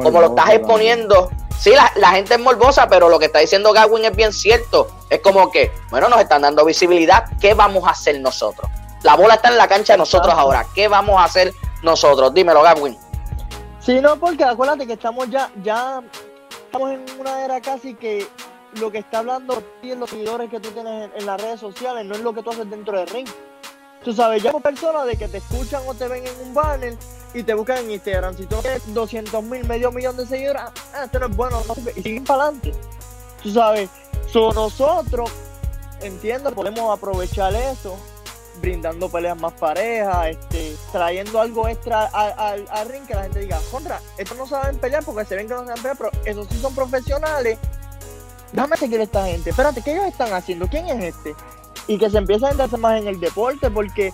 [0.02, 1.30] como lo estás exponiendo.
[1.60, 4.88] Sí, la, la, gente es morbosa, pero lo que está diciendo Gawin es bien cierto.
[5.10, 7.26] Es como que, bueno, nos están dando visibilidad.
[7.42, 8.72] ¿Qué vamos a hacer nosotros?
[9.02, 10.66] La bola está en la cancha de nosotros ahora.
[10.74, 12.34] ¿Qué vamos a hacer nosotros?
[12.34, 12.98] Dímelo, Gawin.
[13.86, 16.02] Sí, no, porque acuérdate que estamos ya, ya
[16.66, 18.26] estamos en una era casi que
[18.80, 22.16] lo que está hablando y los seguidores que tú tienes en, las redes sociales no
[22.16, 23.28] es lo que tú haces dentro del ring.
[24.02, 26.98] Tú sabes, ya personas de que te escuchan o te ven en un banner
[27.34, 28.38] y te buscan en Instagram.
[28.38, 31.62] Si tú tienes 200 mil, medio millón de seguidores, ah, esto no es bueno,
[31.94, 32.72] y siguen para adelante.
[33.42, 33.90] Tú sabes,
[34.32, 35.30] so nosotros,
[36.02, 37.98] entiendo, podemos aprovechar eso
[38.62, 44.00] brindando peleas más parejas, este, trayendo algo extra al, ring que la gente diga, contra,
[44.18, 46.74] estos no saben pelear porque se ven que no saben pelear, pero esos sí son
[46.74, 47.60] profesionales.
[48.52, 50.68] Déjame seguir a esta gente, espérate, ¿qué ellos están haciendo?
[50.68, 51.36] ¿Quién es este?
[51.88, 54.14] Y que se empiece a entrarse más en el deporte porque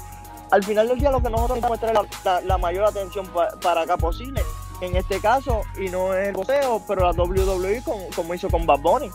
[0.52, 3.28] al final del día lo que nosotros necesitamos es traer la, mayor atención
[3.62, 4.42] para acá posible.
[4.82, 7.84] En este caso, y no es el boxeo, pero la WWE
[8.16, 9.12] como hizo con Bad Bunny.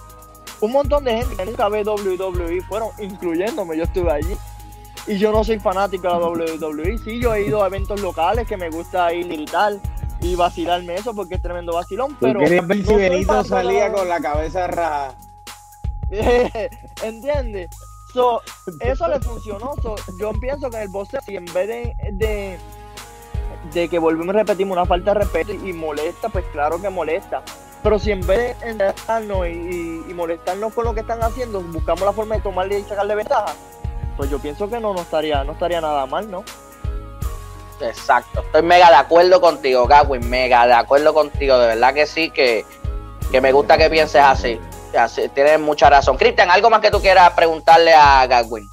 [0.61, 4.37] Un montón de gente que nunca ve WWE fueron, incluyéndome, yo estuve allí.
[5.07, 6.99] Y yo no soy fanático de la WWE.
[6.99, 9.81] Sí, yo he ido a eventos locales que me gusta ir y tal
[10.25, 12.17] y vacilarme eso porque es tremendo vacilón.
[12.21, 15.15] Pero ver si Benito salía con la cabeza rara.
[17.03, 17.71] ¿Entiendes?
[18.13, 18.41] So,
[18.81, 19.73] eso le funcionó.
[20.19, 22.59] yo pienso que en el boxeo, si en vez de,
[23.73, 27.43] de, que volvemos a repetir una falta de respeto y molesta, pues claro que molesta.
[27.83, 32.03] Pero si en vez de entrarnos y, y, molestarnos con lo que están haciendo, buscamos
[32.03, 33.53] la forma de tomarle y sacarle ventaja,
[34.17, 36.45] pues yo pienso que no, no estaría, no estaría nada mal, ¿no?
[37.81, 42.31] Exacto, estoy mega de acuerdo contigo, Gawin, mega de acuerdo contigo, de verdad que sí,
[42.31, 42.65] que,
[43.41, 44.61] me gusta que pienses así.
[45.35, 46.17] tienes mucha razón.
[46.17, 48.69] Cristian, ¿algo más que tú quieras preguntarle a Gawin?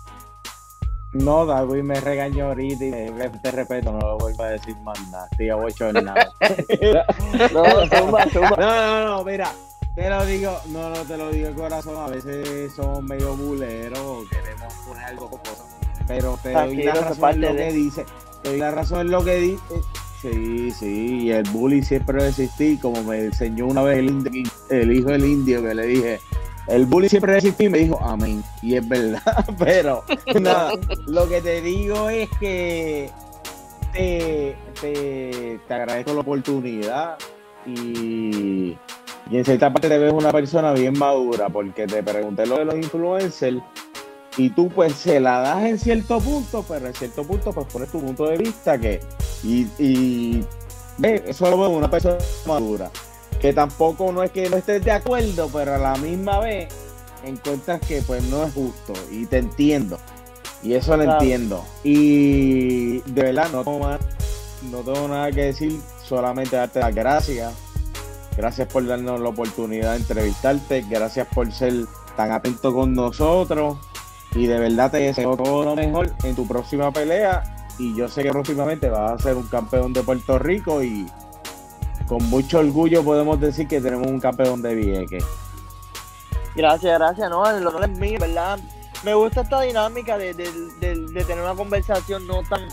[1.14, 5.28] No, Gawin me regañó ahorita y te respeto, no lo vuelvo a decir más nada,
[5.38, 6.32] tío, hecho nada.
[7.52, 9.52] no, no, no, no, mira,
[10.02, 14.28] te lo digo, no, no te lo digo de corazón, a veces somos medio buleros,
[14.30, 15.30] queremos poner algo
[16.08, 18.06] pero te doy la razón en lo que dice,
[18.42, 19.82] te doy la razón en lo que dice.
[20.20, 25.10] Sí, sí, y el bullying siempre existí, como me enseñó una vez el, el hijo
[25.10, 26.20] del indio que le dije,
[26.68, 28.44] El bully siempre resistió y me dijo amén.
[28.64, 29.46] Y es verdad.
[29.60, 30.04] Pero
[30.42, 30.74] nada,
[31.06, 33.10] lo que te digo es que
[33.94, 37.18] te, te, te agradezco la oportunidad
[37.66, 38.76] y,
[39.30, 42.66] y en cierta parte te ves una persona bien madura porque te pregunté lo de
[42.66, 43.62] los influencers
[44.38, 47.90] y tú pues se la das en cierto punto, pero en cierto punto pues pones
[47.90, 49.00] tu punto de vista que
[49.44, 50.46] y, y
[50.98, 52.90] ve, eso lo veo una persona madura
[53.42, 56.72] que tampoco no es que no estés de acuerdo, pero a la misma vez
[57.26, 59.98] encuentras que pues no es justo y te entiendo.
[60.64, 61.66] Y eso lo entiendo.
[61.84, 64.00] Y de verdad no tengo, más,
[64.70, 67.54] no tengo nada que decir, solamente darte las gracias.
[68.42, 71.86] Gracias por darnos la oportunidad de entrevistarte, gracias por ser
[72.18, 73.78] tan atento con nosotros.
[74.34, 77.68] Y de verdad te deseo todo lo mejor en tu próxima pelea.
[77.78, 81.06] Y yo sé que próximamente vas a ser un campeón de Puerto Rico y
[82.08, 85.24] con mucho orgullo podemos decir que tenemos un campeón de Vieques.
[86.56, 88.58] Gracias, gracias, no, el honor es mío, ¿verdad?
[89.04, 92.68] Me gusta esta dinámica de, de, de, de tener una conversación no tan,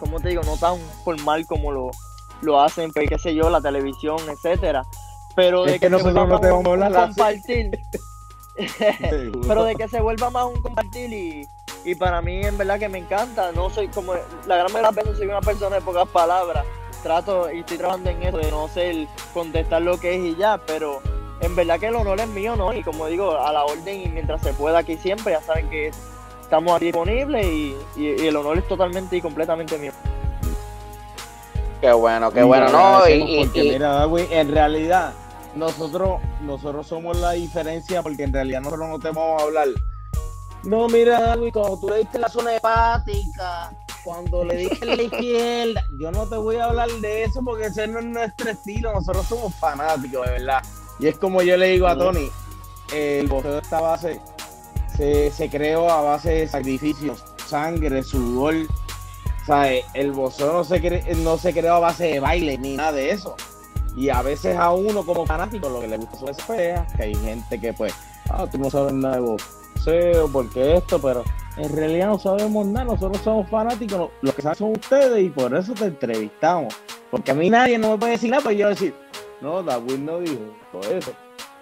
[0.00, 1.90] como te digo, no tan formal como lo,
[2.44, 4.84] lo hacen, pues, qué sé yo, la televisión, etcétera.
[5.34, 7.70] Pero de que, nosotros no te vamos a hablar compartir.
[9.48, 11.48] pero de que se vuelva más un compartir y,
[11.84, 14.14] y para mí en verdad que me encanta, no soy como
[14.46, 16.64] la gran mayoría de las veces soy una persona de pocas palabras,
[17.02, 20.58] trato y estoy trabajando en eso de no ser contestar lo que es y ya,
[20.58, 21.00] pero
[21.40, 22.72] en verdad que el honor es mío, ¿no?
[22.72, 25.90] Y como digo, a la orden y mientras se pueda aquí siempre, ya saben que
[26.40, 29.92] estamos disponibles y, y, y el honor es totalmente y completamente mío.
[31.84, 33.06] Qué bueno, qué bueno, ¿no?
[33.06, 35.12] Y, porque mira, Darwin, en realidad
[35.54, 39.68] nosotros nosotros somos la diferencia porque en realidad nosotros no te vamos a hablar.
[40.62, 43.70] No, mira, Darwin, cuando tú le diste la zona hepática,
[44.02, 47.86] cuando le dije la izquierda, yo no te voy a hablar de eso porque ese
[47.86, 50.62] no es nuestro estilo, nosotros somos fanáticos, de verdad.
[50.98, 52.30] Y es como yo le digo a Tony,
[52.94, 54.22] el boxeo de esta base
[54.96, 58.54] se, se creó a base de sacrificios, sangre, sudor.
[59.46, 62.92] Sea, el boxeo no se, cre no se creó a base de baile ni nada
[62.92, 63.36] de eso.
[63.96, 67.02] Y a veces a uno como fanático lo que le gusta son esas peleas, que
[67.04, 67.94] hay gente que pues,
[68.30, 71.22] ah, tú no sabes nada de boxeo, porque esto, pero
[71.56, 75.54] en realidad no sabemos nada, nosotros somos fanáticos, lo que saben son ustedes y por
[75.56, 76.74] eso te entrevistamos.
[77.10, 78.94] Porque a mí nadie no me puede decir nada, pues yo decir,
[79.40, 80.40] no, Darwin no dijo
[80.90, 81.12] eso.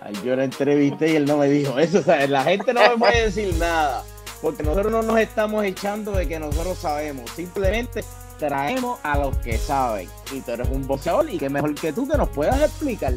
[0.01, 1.99] Ay, yo lo entrevisté y él no me dijo eso.
[1.99, 4.03] O sea, la gente no me puede decir nada.
[4.43, 7.31] Porque nosotros no nos estamos echando de que nosotros sabemos.
[7.31, 8.05] Simplemente
[8.39, 10.09] traemos a los que saben.
[10.33, 13.15] Y tú eres un boxeador y que mejor que tú que nos puedas explicar.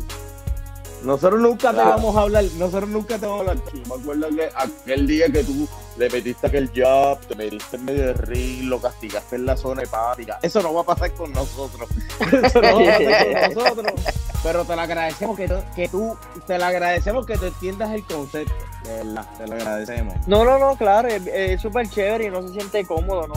[1.03, 1.77] Nosotros nunca claro.
[1.77, 3.63] te vamos a hablar, nosotros nunca te vamos a hablar.
[3.73, 8.07] Me acuerdo que aquel día que tú le metiste aquel jab, te metiste en medio
[8.07, 10.39] de ring, lo castigaste en la zona hepática.
[10.41, 11.89] Eso no va a pasar con nosotros.
[12.19, 13.93] Eso no va a pasar con nosotros.
[14.41, 18.53] Pero te lo agradecemos que, que tú, te lo agradecemos que tú entiendas el concepto.
[18.85, 20.15] De verdad, te lo agradecemos.
[20.27, 23.35] No, no, no, claro, es súper chévere y no se siente cómodo, ¿no?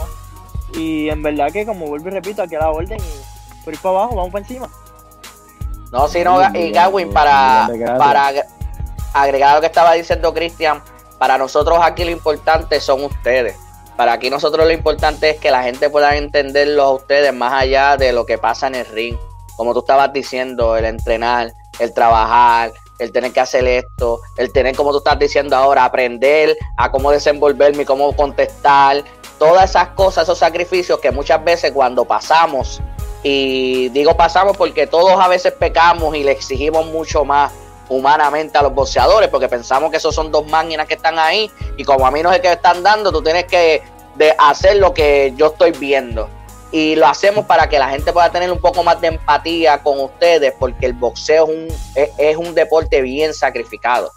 [0.79, 3.79] Y en verdad que como vuelvo y repito, aquí a la orden y por ir
[3.79, 4.69] para abajo, vamos para encima.
[5.91, 8.31] No, sino, y Gawin, para, para
[9.13, 10.83] agregar lo que estaba diciendo Cristian,
[11.17, 13.57] para nosotros aquí lo importante son ustedes.
[13.97, 17.97] Para aquí nosotros lo importante es que la gente pueda entenderlo a ustedes más allá
[17.97, 19.17] de lo que pasa en el ring.
[19.57, 24.75] Como tú estabas diciendo, el entrenar, el trabajar, el tener que hacer esto, el tener,
[24.75, 29.03] como tú estás diciendo ahora, aprender a cómo desenvolverme cómo contestar.
[29.37, 32.81] Todas esas cosas, esos sacrificios que muchas veces cuando pasamos
[33.23, 37.51] y digo pasamos porque todos a veces pecamos y le exigimos mucho más
[37.89, 41.83] humanamente a los boxeadores porque pensamos que esos son dos máquinas que están ahí y
[41.83, 43.81] como a mí no el que están dando, tú tienes que
[44.15, 46.29] de hacer lo que yo estoy viendo.
[46.71, 49.99] Y lo hacemos para que la gente pueda tener un poco más de empatía con
[49.99, 54.11] ustedes porque el boxeo es un, es, un deporte bien sacrificado.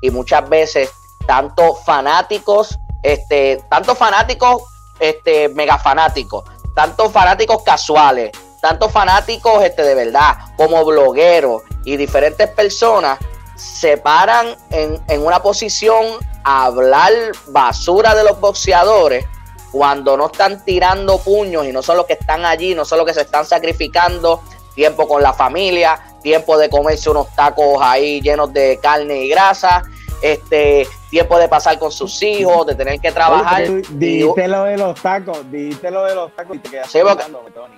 [0.00, 0.90] Y muchas veces
[1.26, 4.62] tanto fanáticos, este, tanto fanáticos,
[4.98, 6.44] este, mega fanáticos,
[6.74, 13.18] tanto fanáticos casuales, tantos fanáticos este, de verdad, como blogueros y diferentes personas,
[13.54, 16.06] se paran en, en, una posición
[16.44, 17.12] a hablar
[17.48, 19.26] basura de los boxeadores
[19.70, 23.06] cuando no están tirando puños y no son los que están allí, no son los
[23.06, 24.42] que se están sacrificando
[24.74, 29.82] tiempo con la familia, tiempo de comerse unos tacos ahí llenos de carne y grasa,
[30.22, 33.66] este tiempo de pasar con sus hijos, de tener que trabajar.
[33.90, 37.24] Dijiste lo de los tacos, dijiste lo de los tacos y te quedaste sí, porque,
[37.54, 37.74] Tony.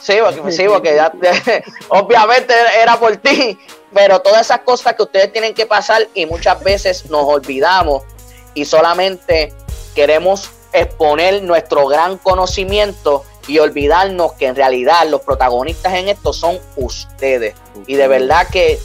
[0.00, 1.12] Sí, porque, sí, porque ya,
[1.88, 3.58] obviamente era por ti,
[3.92, 8.04] pero todas esas cosas que ustedes tienen que pasar y muchas veces nos olvidamos
[8.54, 9.52] y solamente
[9.94, 16.58] queremos exponer nuestro gran conocimiento y olvidarnos que en realidad los protagonistas en esto son
[16.76, 17.54] ustedes.
[17.86, 18.78] Y de verdad que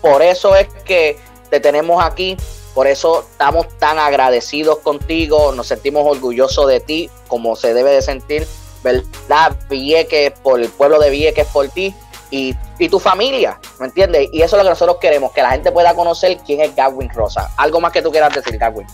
[0.00, 1.18] por eso es que
[1.50, 2.36] te tenemos aquí.
[2.74, 8.02] Por eso estamos tan agradecidos contigo, nos sentimos orgullosos de ti, como se debe de
[8.02, 8.46] sentir,
[8.84, 9.56] ¿verdad?
[9.68, 11.92] Vieques, por el pueblo de Vieques, por ti
[12.30, 14.28] y, y, tu familia, ¿me entiendes?
[14.32, 17.08] Y eso es lo que nosotros queremos, que la gente pueda conocer quién es Gadwin
[17.10, 17.50] Rosa.
[17.56, 18.86] Algo más que tú quieras decir, Gadwin.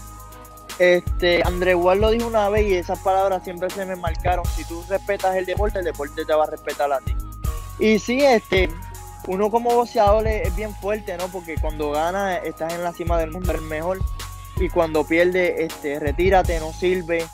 [0.78, 4.44] Este, André Ward lo dijo una vez y esas palabras siempre se me marcaron.
[4.56, 7.14] Si tú respetas el deporte, el deporte te va a respetar a ti.
[7.78, 8.68] Y sí, este,
[9.26, 11.28] uno como boxeador es, bien fuerte, ¿no?
[11.28, 13.98] Porque cuando gana estás en la cima del mundo, eres mejor.
[14.56, 17.26] Y cuando pierde, este, retírate, no sirve.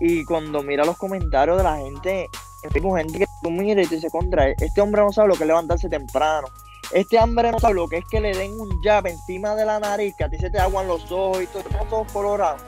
[0.00, 2.28] Y cuando mira los comentarios de la gente,
[2.62, 5.44] es gente que tú miras y te dice contra, este hombre no sabe lo que
[5.44, 6.48] es levantarse temprano.
[6.92, 9.78] Este hombre no sabe lo que es que le den un jab encima de la
[9.78, 12.62] nariz, que a ti se te aguan los ojos y todo, ojos colorados.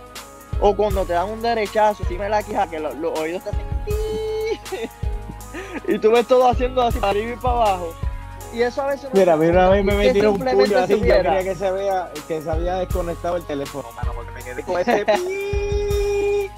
[0.61, 3.67] O cuando te dan un derechazo encima de la quija, que los, oídos te hacen...
[5.89, 7.95] y tú ves todo haciendo así para arriba y para abajo.
[8.53, 11.01] Y eso a veces Mira, a mí una vez me metieron un puño así, yo
[11.01, 14.81] quería que se, vea, que se había desconectado el teléfono, mano, porque me quedé con
[14.81, 15.07] ese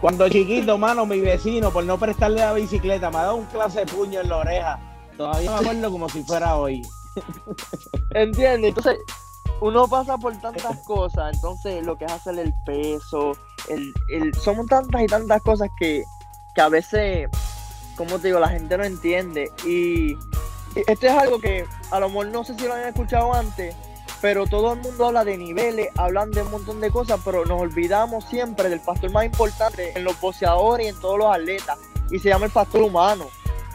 [0.00, 3.80] Cuando chiquito, mano, mi vecino, por no prestarle la bicicleta, me ha dado un clase
[3.80, 4.80] de puño en la oreja.
[5.16, 6.82] Todavía me acuerdo como si fuera hoy.
[8.10, 8.70] ¿Entiendes?
[8.70, 8.98] Entonces,
[9.62, 13.32] uno pasa por tantas cosas, entonces lo que es hacer el peso,
[13.68, 16.04] el, el, somos tantas y tantas cosas que,
[16.54, 17.30] que a veces,
[17.96, 19.52] como te digo, la gente no entiende.
[19.64, 20.14] Y
[20.74, 23.76] esto es algo que a lo mejor no sé si lo han escuchado antes,
[24.20, 27.60] pero todo el mundo habla de niveles, hablan de un montón de cosas, pero nos
[27.60, 31.78] olvidamos siempre del factor más importante en los boxeadores y en todos los atletas,
[32.10, 33.26] y se llama el factor humano.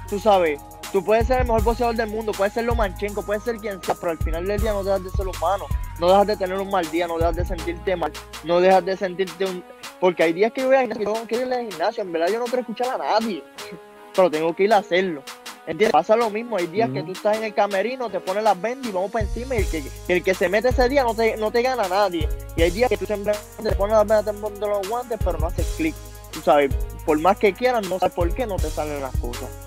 [0.10, 3.58] Tú sabes, tú puedes ser el mejor boxeador del mundo, puedes ser Lomachenko, puedes ser
[3.58, 5.65] quien sea, pero al final del día no dejas de ser humano,
[6.00, 8.12] no dejas de tener un mal día, no dejas de sentirte mal,
[8.43, 9.63] no dejas de sentirte un...
[10.00, 12.12] Porque hay días que yo voy a gimnasio, yo no quiero ir al gimnasio, en
[12.12, 13.43] verdad yo no quiero escuchar a nadie,
[14.15, 15.23] pero tengo que ir a hacerlo.
[15.67, 15.91] ¿Entiendes?
[15.91, 18.89] Pasa lo mismo, hay días que tú estás en el camerino, te pones las vendas
[18.89, 21.36] y vamos para encima y el que, el que se mete ese día no te,
[21.36, 22.30] no te gana nadie.
[22.56, 25.38] Y hay días que tú siempre te pones las vendas, te pones los guantes, pero
[25.38, 25.93] no haces clic.
[26.32, 26.73] Tú sabes,
[27.06, 29.66] por más que quieras, no sabes por qué no te salen las cosas.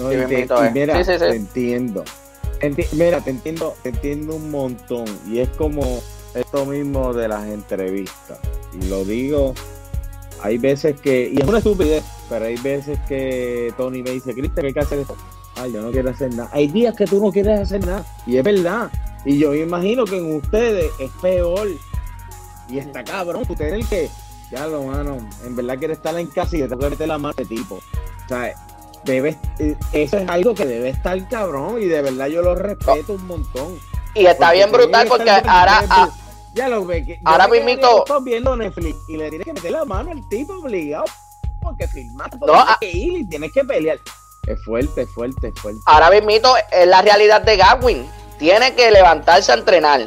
[0.00, 2.04] No, y mira, te entiendo.
[2.92, 5.04] mira, te entiendo, te entiendo un montón.
[5.28, 6.00] Y es como
[6.34, 8.38] esto mismo de las entrevistas.
[8.72, 9.54] Y lo digo,
[10.42, 14.66] hay veces que, y es una estupidez, pero hay veces que Tony me dice, Cristian,
[14.66, 15.16] hay que hacer esto.
[15.56, 16.48] Ay, yo no quiero hacer nada.
[16.52, 18.04] Hay días que tú no quieres hacer nada.
[18.26, 18.90] Y es verdad.
[19.24, 21.68] Y yo me imagino que en ustedes es peor.
[22.68, 23.44] Y está cabrón.
[23.48, 24.08] Usted el que,
[24.50, 27.34] ya lo mano, en verdad quiere estar en casa y te puede meter la mano
[27.36, 27.74] de tipo.
[27.74, 28.54] O sea,
[29.04, 31.80] debe, eh, eso es algo que debe estar cabrón.
[31.80, 33.78] Y de verdad yo lo respeto un montón.
[34.14, 35.84] Y está bien brutal porque ahora.
[36.54, 37.04] ya lo ve.
[37.04, 38.04] Que, ahora mismo.
[38.22, 41.04] viendo Netflix y le tienes que meter la mano al tipo obligado
[41.60, 42.76] porque filmar, no, tienes ah.
[42.80, 43.98] que ir y tienes que pelear.
[44.46, 45.80] Es fuerte, fuerte, fuerte.
[45.86, 48.10] Ahora mismo es la realidad de Gawin.
[48.38, 50.04] Tiene que levantarse a entrenar.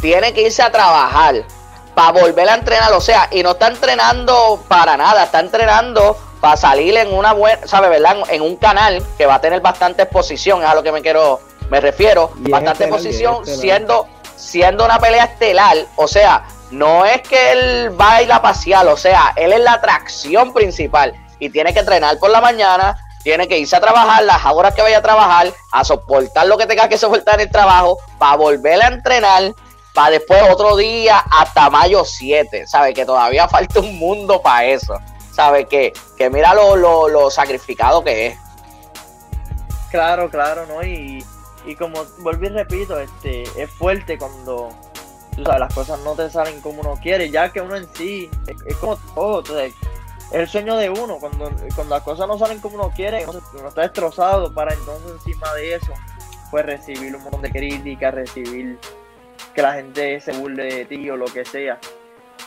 [0.00, 1.44] Tiene que irse a trabajar
[1.94, 2.92] para volver a entrenar.
[2.92, 5.24] O sea, y no está entrenando para nada.
[5.24, 8.16] Está entrenando para salir en una buena, ¿sabe, verdad?
[8.30, 10.62] En un canal que va a tener bastante exposición.
[10.62, 12.30] Es a lo que me quiero, me refiero.
[12.36, 15.76] bastante exposición siendo, siendo una pelea estelar.
[15.96, 19.60] O sea, no es que él va a ir a pasear, o sea, él es
[19.60, 24.22] la atracción principal y tiene que entrenar por la mañana, tiene que irse a trabajar
[24.24, 27.50] las horas que vaya a trabajar, a soportar lo que tenga que soportar en el
[27.50, 29.54] trabajo, para volver a entrenar,
[29.94, 32.92] para después otro día hasta mayo 7, ¿sabe?
[32.92, 34.94] Que todavía falta un mundo para eso,
[35.38, 35.66] ¿sabe?
[35.66, 38.38] Que, que mira lo, lo, lo sacrificado que es.
[39.88, 40.82] Claro, claro, ¿no?
[40.82, 41.24] Y,
[41.64, 44.70] y como vuelvo y repito, este, es fuerte cuando
[45.36, 48.28] tú sabes, las cosas no te salen como uno quiere, ya que uno en sí
[48.66, 49.74] es, como todo, es
[50.32, 53.82] el sueño de uno, cuando, cuando las cosas no salen como uno quiere, uno, está
[53.82, 55.92] destrozado para entonces encima de eso,
[56.50, 58.76] pues recibir un montón de críticas, recibir
[59.54, 61.78] que la gente se burle de ti o lo que sea.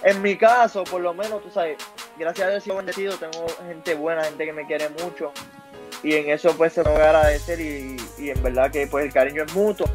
[0.04, 1.78] En mi caso, por lo menos, tú sabes,
[2.18, 5.32] gracias a Dios bendecido, tengo gente buena, gente que me quiere mucho,
[6.02, 9.06] y en eso pues se me va a agradecer y, y en verdad que pues
[9.06, 9.88] el cariño es mutuo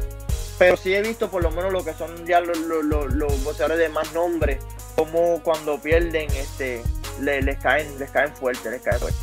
[0.57, 3.89] pero sí he visto por lo menos lo que son ya los, los, boxeadores de
[3.89, 4.59] más nombre,
[4.95, 6.81] como cuando pierden, este,
[7.19, 9.19] les caen, les caen fuerte, les caen fuerte.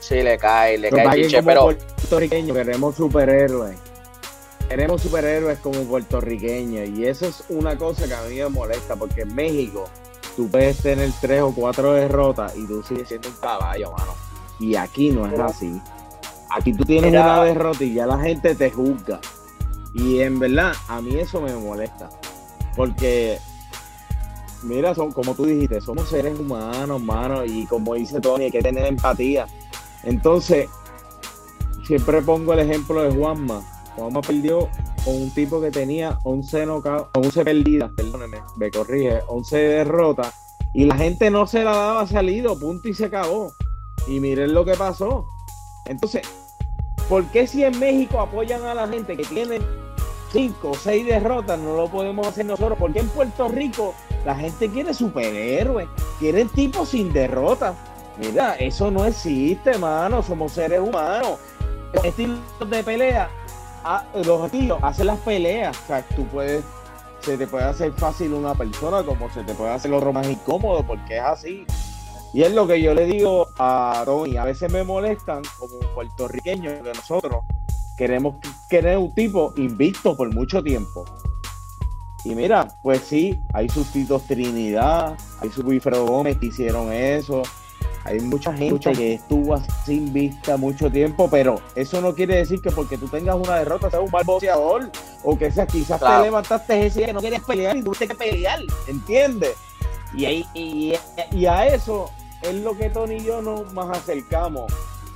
[0.00, 1.76] Sí, le cae, le cae chiche, pero.
[1.96, 3.76] Puertorriqueños queremos superhéroes.
[4.68, 6.88] Queremos superhéroes como puertorriqueños.
[6.88, 9.84] Y eso es una cosa que a mí me molesta, porque en México
[10.36, 14.12] tú puedes tener tres o cuatro derrotas y tú sigues siendo un caballo, mano.
[14.58, 15.80] Y aquí no es así.
[16.50, 19.20] Aquí tú tienes una derrota y ya la gente te juzga.
[19.94, 22.08] Y en verdad, a mí eso me molesta.
[22.74, 23.38] Porque,
[24.62, 28.62] mira, son, como tú dijiste, somos seres humanos, hermano, y como dice Tony, hay que
[28.62, 29.46] tener empatía.
[30.04, 30.68] Entonces,
[31.86, 33.62] siempre pongo el ejemplo de Juanma.
[33.96, 34.68] Cuauhtémoc perdió
[35.04, 36.66] con un tipo que tenía 11,
[37.14, 40.34] 11 perdidas, perdóneme, me corrige, 11 derrotas,
[40.74, 43.50] y la gente no se la daba salido, punto y se acabó.
[44.06, 45.26] Y miren lo que pasó.
[45.86, 46.22] Entonces,
[47.08, 49.60] ¿por qué si en México apoyan a la gente que tiene
[50.32, 52.76] 5 o 6 derrotas, no lo podemos hacer nosotros?
[52.78, 53.94] Porque en Puerto Rico
[54.26, 55.88] la gente quiere superhéroes,
[56.18, 57.74] quieren tipos sin derrotas.
[58.18, 60.22] Mira, eso no existe, hermano.
[60.22, 61.38] Somos seres humanos.
[62.02, 62.38] Estilos
[62.68, 63.30] de pelea,
[64.24, 65.76] los estilos hacen las peleas.
[65.88, 66.64] O tú puedes,
[67.20, 70.86] se te puede hacer fácil una persona como se te puede hacer lo más incómodo,
[70.86, 71.66] porque es así.
[72.32, 74.36] Y es lo que yo le digo a Tony.
[74.36, 77.44] A veces me molestan como puertorriqueños de nosotros.
[77.96, 78.36] Queremos
[78.68, 81.04] tener un tipo invicto por mucho tiempo.
[82.24, 87.42] Y mira, pues sí, hay sus Titos Trinidad, hay sus Wilfredo Gómez que hicieron eso,
[88.06, 92.70] hay mucha gente que estuvo sin vista mucho tiempo, pero eso no quiere decir que
[92.70, 94.90] porque tú tengas una derrota seas un mal boxeador
[95.24, 98.14] o que sea, quizás te levantaste ese día que no querías pelear y tuviste que
[98.14, 99.56] pelear, ¿entiendes?
[100.14, 102.10] Y, ahí, y, a eso
[102.42, 104.72] es lo que Tony y yo nos más acercamos.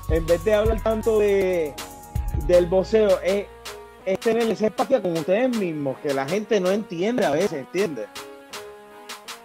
[0.08, 1.74] En vez de hablar tanto de
[2.46, 3.46] del boxeo, es,
[4.04, 8.08] es tener esa empatía con ustedes mismos, que la gente no entiende a veces, ¿entiendes?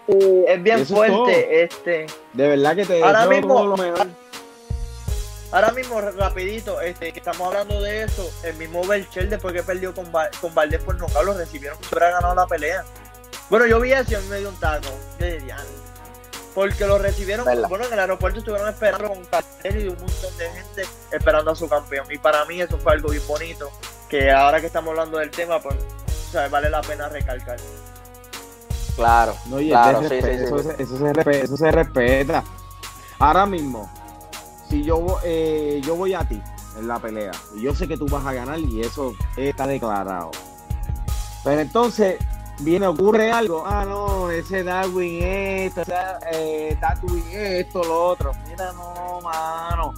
[0.08, 1.64] Es bien fuerte.
[1.64, 4.08] este De verdad que te ahora mismo, lo mejor.
[5.51, 9.93] Ahora mismo, rapidito, este, que estamos hablando de eso, el mismo Belcher después que perdió
[9.93, 12.84] con, con Valdés por no lo recibieron que hubiera ganado la pelea.
[13.49, 14.89] Bueno, yo vi eso en medio un taco.
[16.53, 20.49] Porque lo recibieron, bueno, en el aeropuerto estuvieron esperando con cartel y un montón de
[20.49, 22.08] gente esperando a su campeón.
[22.10, 23.70] Y para mí eso fue algo bien bonito,
[24.10, 25.76] que ahora que estamos hablando del tema, pues,
[26.49, 27.58] vale la pena recalcar.
[28.96, 32.43] Claro, claro, sí, sí, eso, se respeta, eso, se respeta,
[33.20, 33.89] Ahora mismo,
[34.70, 36.41] si yo, eh, yo voy a ti
[36.78, 40.32] en la pelea, y yo sé que tú vas a ganar y eso está declarado.
[41.43, 42.18] Pero entonces
[42.60, 45.93] viene, ocurre algo, ah, no, ese Darwin esto, ese
[46.32, 48.32] eh, Darwin esto, lo otro.
[48.48, 49.93] Mira, no, mano.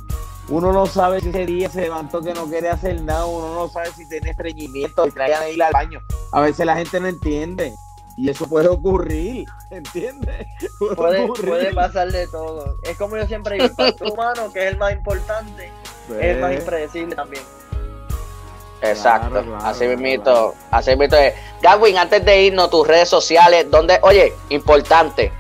[0.50, 3.68] Uno no sabe si ese día se levantó que no quiere hacer nada, uno no
[3.68, 6.02] sabe si tiene estreñimiento, y traían a ir al baño.
[6.32, 7.74] A veces la gente no entiende.
[8.18, 10.48] Y eso puede ocurrir, ¿entiendes?
[10.96, 12.78] Puede, puede, pasar de todo.
[12.82, 15.72] Es como yo siempre digo, el factor humano, que es el más importante,
[16.10, 17.44] es el más impredecible también.
[18.82, 21.34] Exacto, así mismo, así mismo es.
[21.62, 25.32] Gawin, antes de irnos, tus redes sociales, donde, oye, importante,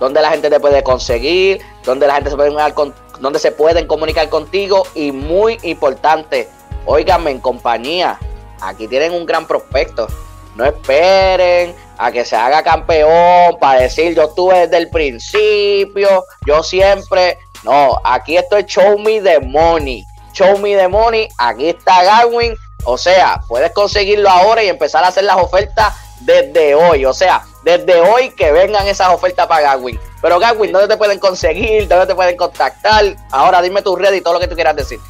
[0.00, 3.86] donde la gente te puede conseguir, donde la gente se puede con, donde se pueden
[3.86, 6.48] comunicar contigo y muy importante,
[6.86, 8.18] óigame en compañía,
[8.62, 10.06] aquí tienen un gran prospecto.
[10.54, 16.62] No esperen a que se haga campeón para decir yo estuve desde el principio, yo
[16.62, 17.38] siempre.
[17.64, 20.04] No, aquí estoy show me the money.
[20.32, 21.28] Show me the money.
[21.38, 22.54] Aquí está Garwin.
[22.84, 27.04] O sea, puedes conseguirlo ahora y empezar a hacer las ofertas desde hoy.
[27.04, 29.98] O sea, desde hoy que vengan esas ofertas para Garwin.
[30.22, 31.88] Pero Garwin, ¿dónde te pueden conseguir?
[31.88, 33.16] ¿Dónde te pueden contactar?
[33.30, 35.00] Ahora dime tu red y todo lo que tú quieras decir.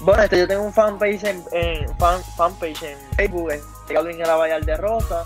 [0.00, 3.52] Bueno, este, yo tengo un fanpage en, fan, fanpage en Facebook,
[3.88, 5.24] en la Vallar de Rosa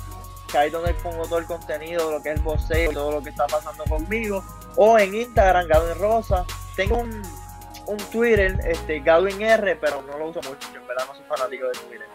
[0.51, 3.31] que ahí donde pongo todo el contenido, lo que es el boxeo, todo lo que
[3.31, 4.45] está pasando conmigo.
[4.77, 6.45] O en Instagram, Gadwin Rosa.
[6.77, 7.23] Tengo un,
[7.87, 11.67] un Twitter, este, Gadwin R, pero no lo uso mucho, en verdad no soy fanático
[11.67, 12.09] de Twitter.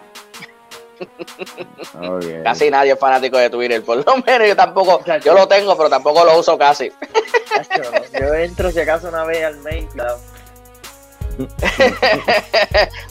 [2.44, 5.90] Casi nadie es fanático de Twitter, por lo menos yo tampoco, yo lo tengo, pero
[5.90, 6.92] tampoco lo uso casi.
[8.20, 9.90] yo entro si acaso una vez al main,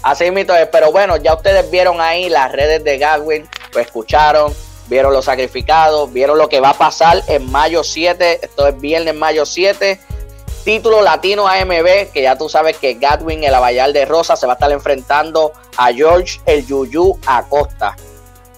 [0.03, 4.55] Así mismo es, pero bueno, ya ustedes vieron ahí las redes de Gadwin, lo escucharon,
[4.87, 9.15] vieron los sacrificados, vieron lo que va a pasar en mayo 7, esto es viernes
[9.15, 10.01] mayo 7,
[10.65, 14.53] título latino AMB, que ya tú sabes que Gatwin, el Abayal de Rosa, se va
[14.53, 17.97] a estar enfrentando a George el Yuyu Acosta.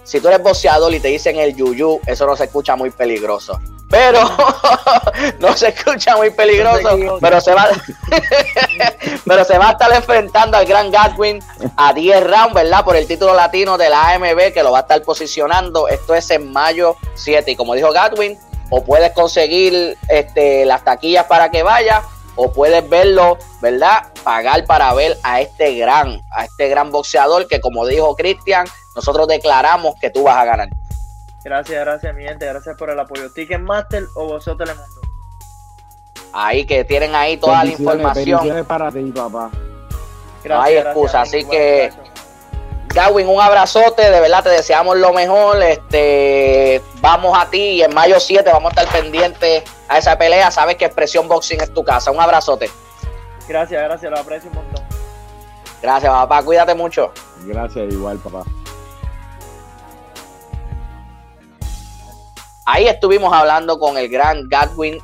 [0.03, 3.59] Si tú eres boxeador y te dicen el Yuyu, eso no se escucha muy peligroso
[3.89, 4.19] pero
[5.39, 7.69] no se escucha muy peligroso, pero se va
[9.25, 11.39] pero se va a estar enfrentando al gran Gatwin
[11.77, 12.83] a 10 rounds, ¿verdad?
[12.83, 15.87] Por el título latino de la AMB que lo va a estar posicionando.
[15.87, 18.37] Esto es en mayo 7 y como dijo Gatwin,
[18.69, 22.01] o puedes conseguir este las taquillas para que vaya
[22.35, 24.11] o puedes verlo, ¿verdad?
[24.23, 29.27] Pagar para ver a este gran a este gran boxeador que como dijo Cristian, nosotros
[29.27, 30.69] declaramos que tú vas a ganar.
[31.47, 32.45] Gracias, gracias, mi gente.
[32.45, 33.31] Gracias por el apoyo.
[33.31, 34.99] Ticketmaster o vosotros Telemundo.
[36.33, 38.65] Ahí que tienen ahí toda la información.
[38.65, 39.49] para ti, papá.
[40.43, 41.89] no hay excusa, así que
[42.93, 45.63] Gawin, un abrazote, de verdad te deseamos lo mejor.
[45.63, 50.51] Este, vamos a ti y en mayo 7 vamos a estar pendientes a esa pelea.
[50.51, 52.11] Sabes que Expresión Boxing es tu casa.
[52.11, 52.69] Un abrazote.
[53.47, 54.83] Gracias, gracias, lo aprecio un montón.
[55.81, 57.13] Gracias, papá, cuídate mucho.
[57.45, 58.43] Gracias, igual, papá.
[62.69, 65.01] Ahí estuvimos hablando con el gran Gadwin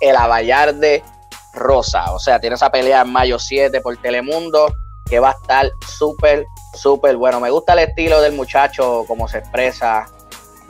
[0.00, 1.04] El Avallarde
[1.52, 2.10] Rosa.
[2.14, 4.72] O sea, tiene esa pelea en mayo 7 por Telemundo
[5.04, 7.38] que va a estar súper, súper bueno.
[7.38, 10.06] Me gusta el estilo del muchacho, cómo se expresa.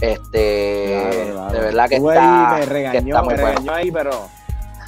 [0.00, 4.28] Este, de verdad que está, me regañó, me regañó ahí, pero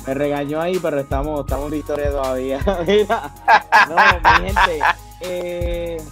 [0.09, 2.59] me regañó ahí, pero estamos, estamos en historia todavía.
[2.85, 3.33] Mira,
[3.89, 4.81] no, mi gente,
[5.21, 6.03] eh,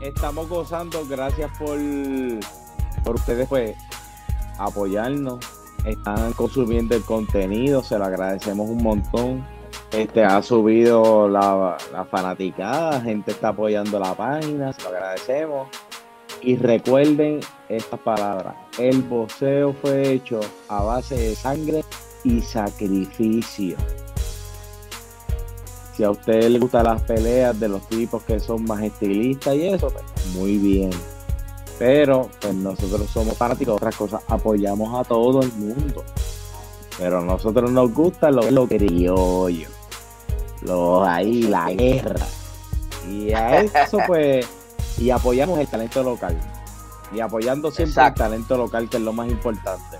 [0.00, 1.76] estamos gozando, gracias por,
[3.02, 3.74] por ustedes, pues,
[4.64, 5.38] apoyarnos.
[5.84, 9.46] Están consumiendo el contenido, se lo agradecemos un montón.
[9.90, 15.68] Este ha subido la, la fanaticada, gente está apoyando la página, se lo agradecemos.
[16.40, 21.84] Y recuerden estas palabras: el boxeo fue hecho a base de sangre
[22.24, 23.76] y sacrificio.
[25.94, 29.68] Si a ustedes les gustan las peleas de los tipos que son más estilistas y
[29.68, 30.04] eso, pues
[30.34, 30.90] muy bien.
[31.82, 36.04] Pero pues nosotros somos fanáticos de otras cosas, apoyamos a todo el mundo.
[36.96, 39.68] Pero a nosotros nos gusta lo, lo criollo.
[40.60, 42.24] Los ahí, la guerra.
[43.10, 44.46] Y a eso pues,
[44.96, 46.38] y apoyamos el talento local.
[47.12, 49.98] Y apoyando siempre el talento local, que es lo más importante.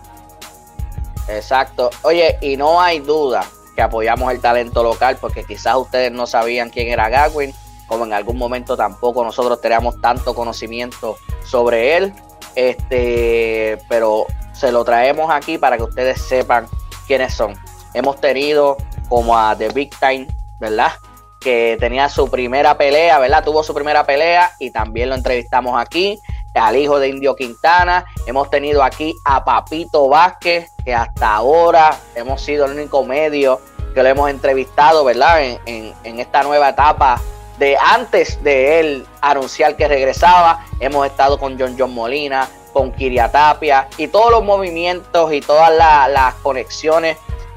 [1.27, 1.91] Exacto.
[2.03, 6.71] Oye, y no hay duda que apoyamos el talento local porque quizás ustedes no sabían
[6.71, 7.53] quién era Gagwin,
[7.87, 12.13] como en algún momento tampoco nosotros teníamos tanto conocimiento sobre él.
[12.55, 16.67] Este, pero se lo traemos aquí para que ustedes sepan
[17.07, 17.55] quiénes son.
[17.95, 18.77] Hemos tenido
[19.09, 20.27] como a The Big Time,
[20.59, 20.93] ¿verdad?
[21.41, 23.45] Que tenía su primera pelea, ¿verdad?
[23.45, 26.21] Tuvo su primera pelea y también lo entrevistamos aquí
[26.55, 28.05] al hijo de Indio Quintana.
[28.27, 33.61] Hemos tenido aquí a Papito Vázquez, que hasta ahora hemos sido el único medio
[33.95, 35.43] que lo hemos entrevistado, ¿verdad?
[35.67, 37.21] En, esta nueva etapa
[37.59, 40.65] de antes de él anunciar que regresaba.
[40.81, 45.71] Hemos estado con John John Molina, con Kiria Tapia y todos los movimientos y todas
[45.73, 47.17] las conexiones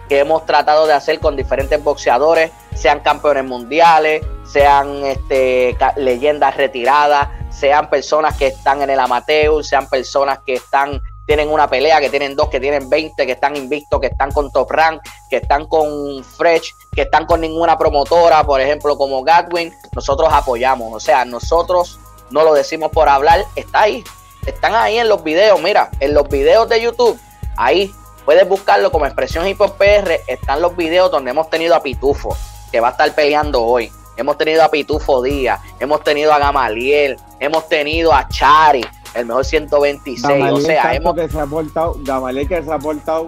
[0.10, 7.30] que hemos tratado de hacer con diferentes boxeadores, sean campeones mundiales, sean este, leyendas retiradas,
[7.50, 12.10] sean personas que están en el amateur, sean personas que están tienen una pelea, que
[12.10, 15.66] tienen dos, que tienen 20, que están invictos, que están con top rank, que están
[15.66, 20.94] con fresh, que están con ninguna promotora, por ejemplo, como Gatwin, nosotros apoyamos.
[20.94, 22.00] O sea, nosotros
[22.30, 24.04] no lo decimos por hablar, está ahí.
[24.46, 27.20] Están ahí en los videos, mira, en los videos de YouTube,
[27.58, 27.92] ahí
[28.26, 32.38] puedes buscarlo como expresión hip hop PR, están los videos donde hemos tenido a Pitufo,
[32.72, 33.92] que va a estar peleando hoy.
[34.18, 38.86] Hemos tenido a Pitufo Díaz, hemos tenido a Gamaliel, hemos tenido a Chari,
[39.16, 40.52] el mejor 126.
[40.52, 41.16] o sea, hemos.
[41.16, 43.28] Que se ha portado, Gamaliel que se ha portado,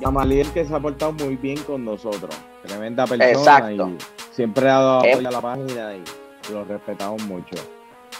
[0.00, 2.34] Gamaliel que se ha portado muy bien con nosotros.
[2.62, 3.30] Tremenda persona.
[3.30, 3.88] Exacto.
[3.88, 3.98] Y
[4.34, 7.56] siempre ha dado apoyo a la página y lo respetamos mucho.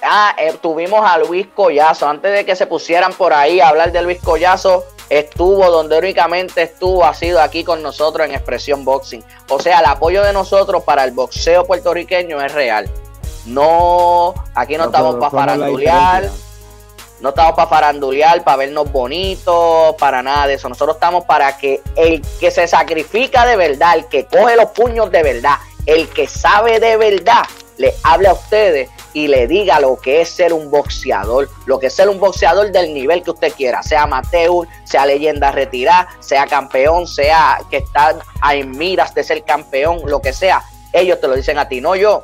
[0.03, 2.09] Ah, eh, tuvimos a Luis Collazo.
[2.09, 6.63] Antes de que se pusieran por ahí a hablar de Luis Collazo, estuvo donde únicamente
[6.63, 9.25] estuvo, ha sido aquí con nosotros en Expresión Boxing.
[9.49, 12.91] O sea, el apoyo de nosotros para el boxeo puertorriqueño es real.
[13.47, 16.29] No, aquí no, estamos para farandulear,
[17.21, 20.69] no estamos para farandulear, para vernos bonitos, para nada de eso.
[20.69, 25.11] Nosotros estamos para que el que se sacrifica de verdad, el que coge los puños
[25.11, 25.57] de verdad,
[25.87, 27.45] el que sabe de verdad,
[27.77, 31.87] le hable a ustedes y le diga lo que es ser un boxeador, lo que
[31.87, 36.47] es ser un boxeador del nivel que usted quiera, sea amateur, sea leyenda retirada, sea
[36.47, 38.17] campeón, sea que está
[38.53, 40.63] en miras de ser campeón, lo que sea,
[40.93, 42.23] ellos te lo dicen a ti, no yo,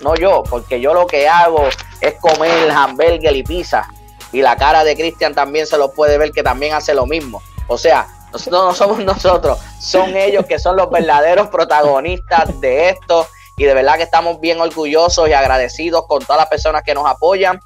[0.00, 1.68] no yo, porque yo lo que hago
[2.00, 3.88] es comer hamburger y pizza.
[4.32, 7.42] Y la cara de Cristian también se lo puede ver que también hace lo mismo.
[7.66, 13.26] O sea, nosotros no somos nosotros, son ellos que son los verdaderos protagonistas de esto
[13.56, 17.06] y de verdad que estamos bien orgullosos y agradecidos con todas las personas que nos
[17.06, 17.60] apoyan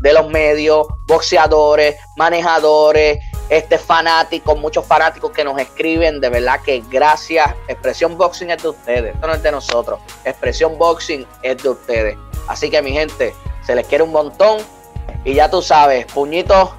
[0.00, 6.82] de los medios, boxeadores, manejadores, este fanáticos, muchos fanáticos que nos escriben, de verdad que
[6.90, 7.50] gracias.
[7.66, 10.00] Expresión Boxing es de ustedes, esto no es de nosotros.
[10.24, 12.18] Expresión Boxing es de ustedes.
[12.46, 14.58] Así que mi gente, se les quiere un montón
[15.24, 16.74] y ya tú sabes, puñito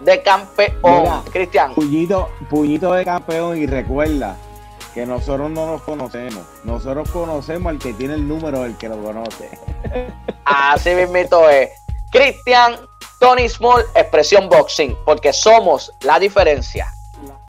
[0.00, 1.74] de campeón, Cristian.
[1.74, 4.36] Puñito, puñito de campeón y recuerda,
[4.94, 6.44] que nosotros no nos conocemos.
[6.64, 9.50] Nosotros conocemos al que tiene el número del que lo conoce.
[10.44, 11.70] Así mismito es.
[12.10, 12.76] Cristian,
[13.20, 16.88] Tony Small, Expresión Boxing, porque somos la diferencia.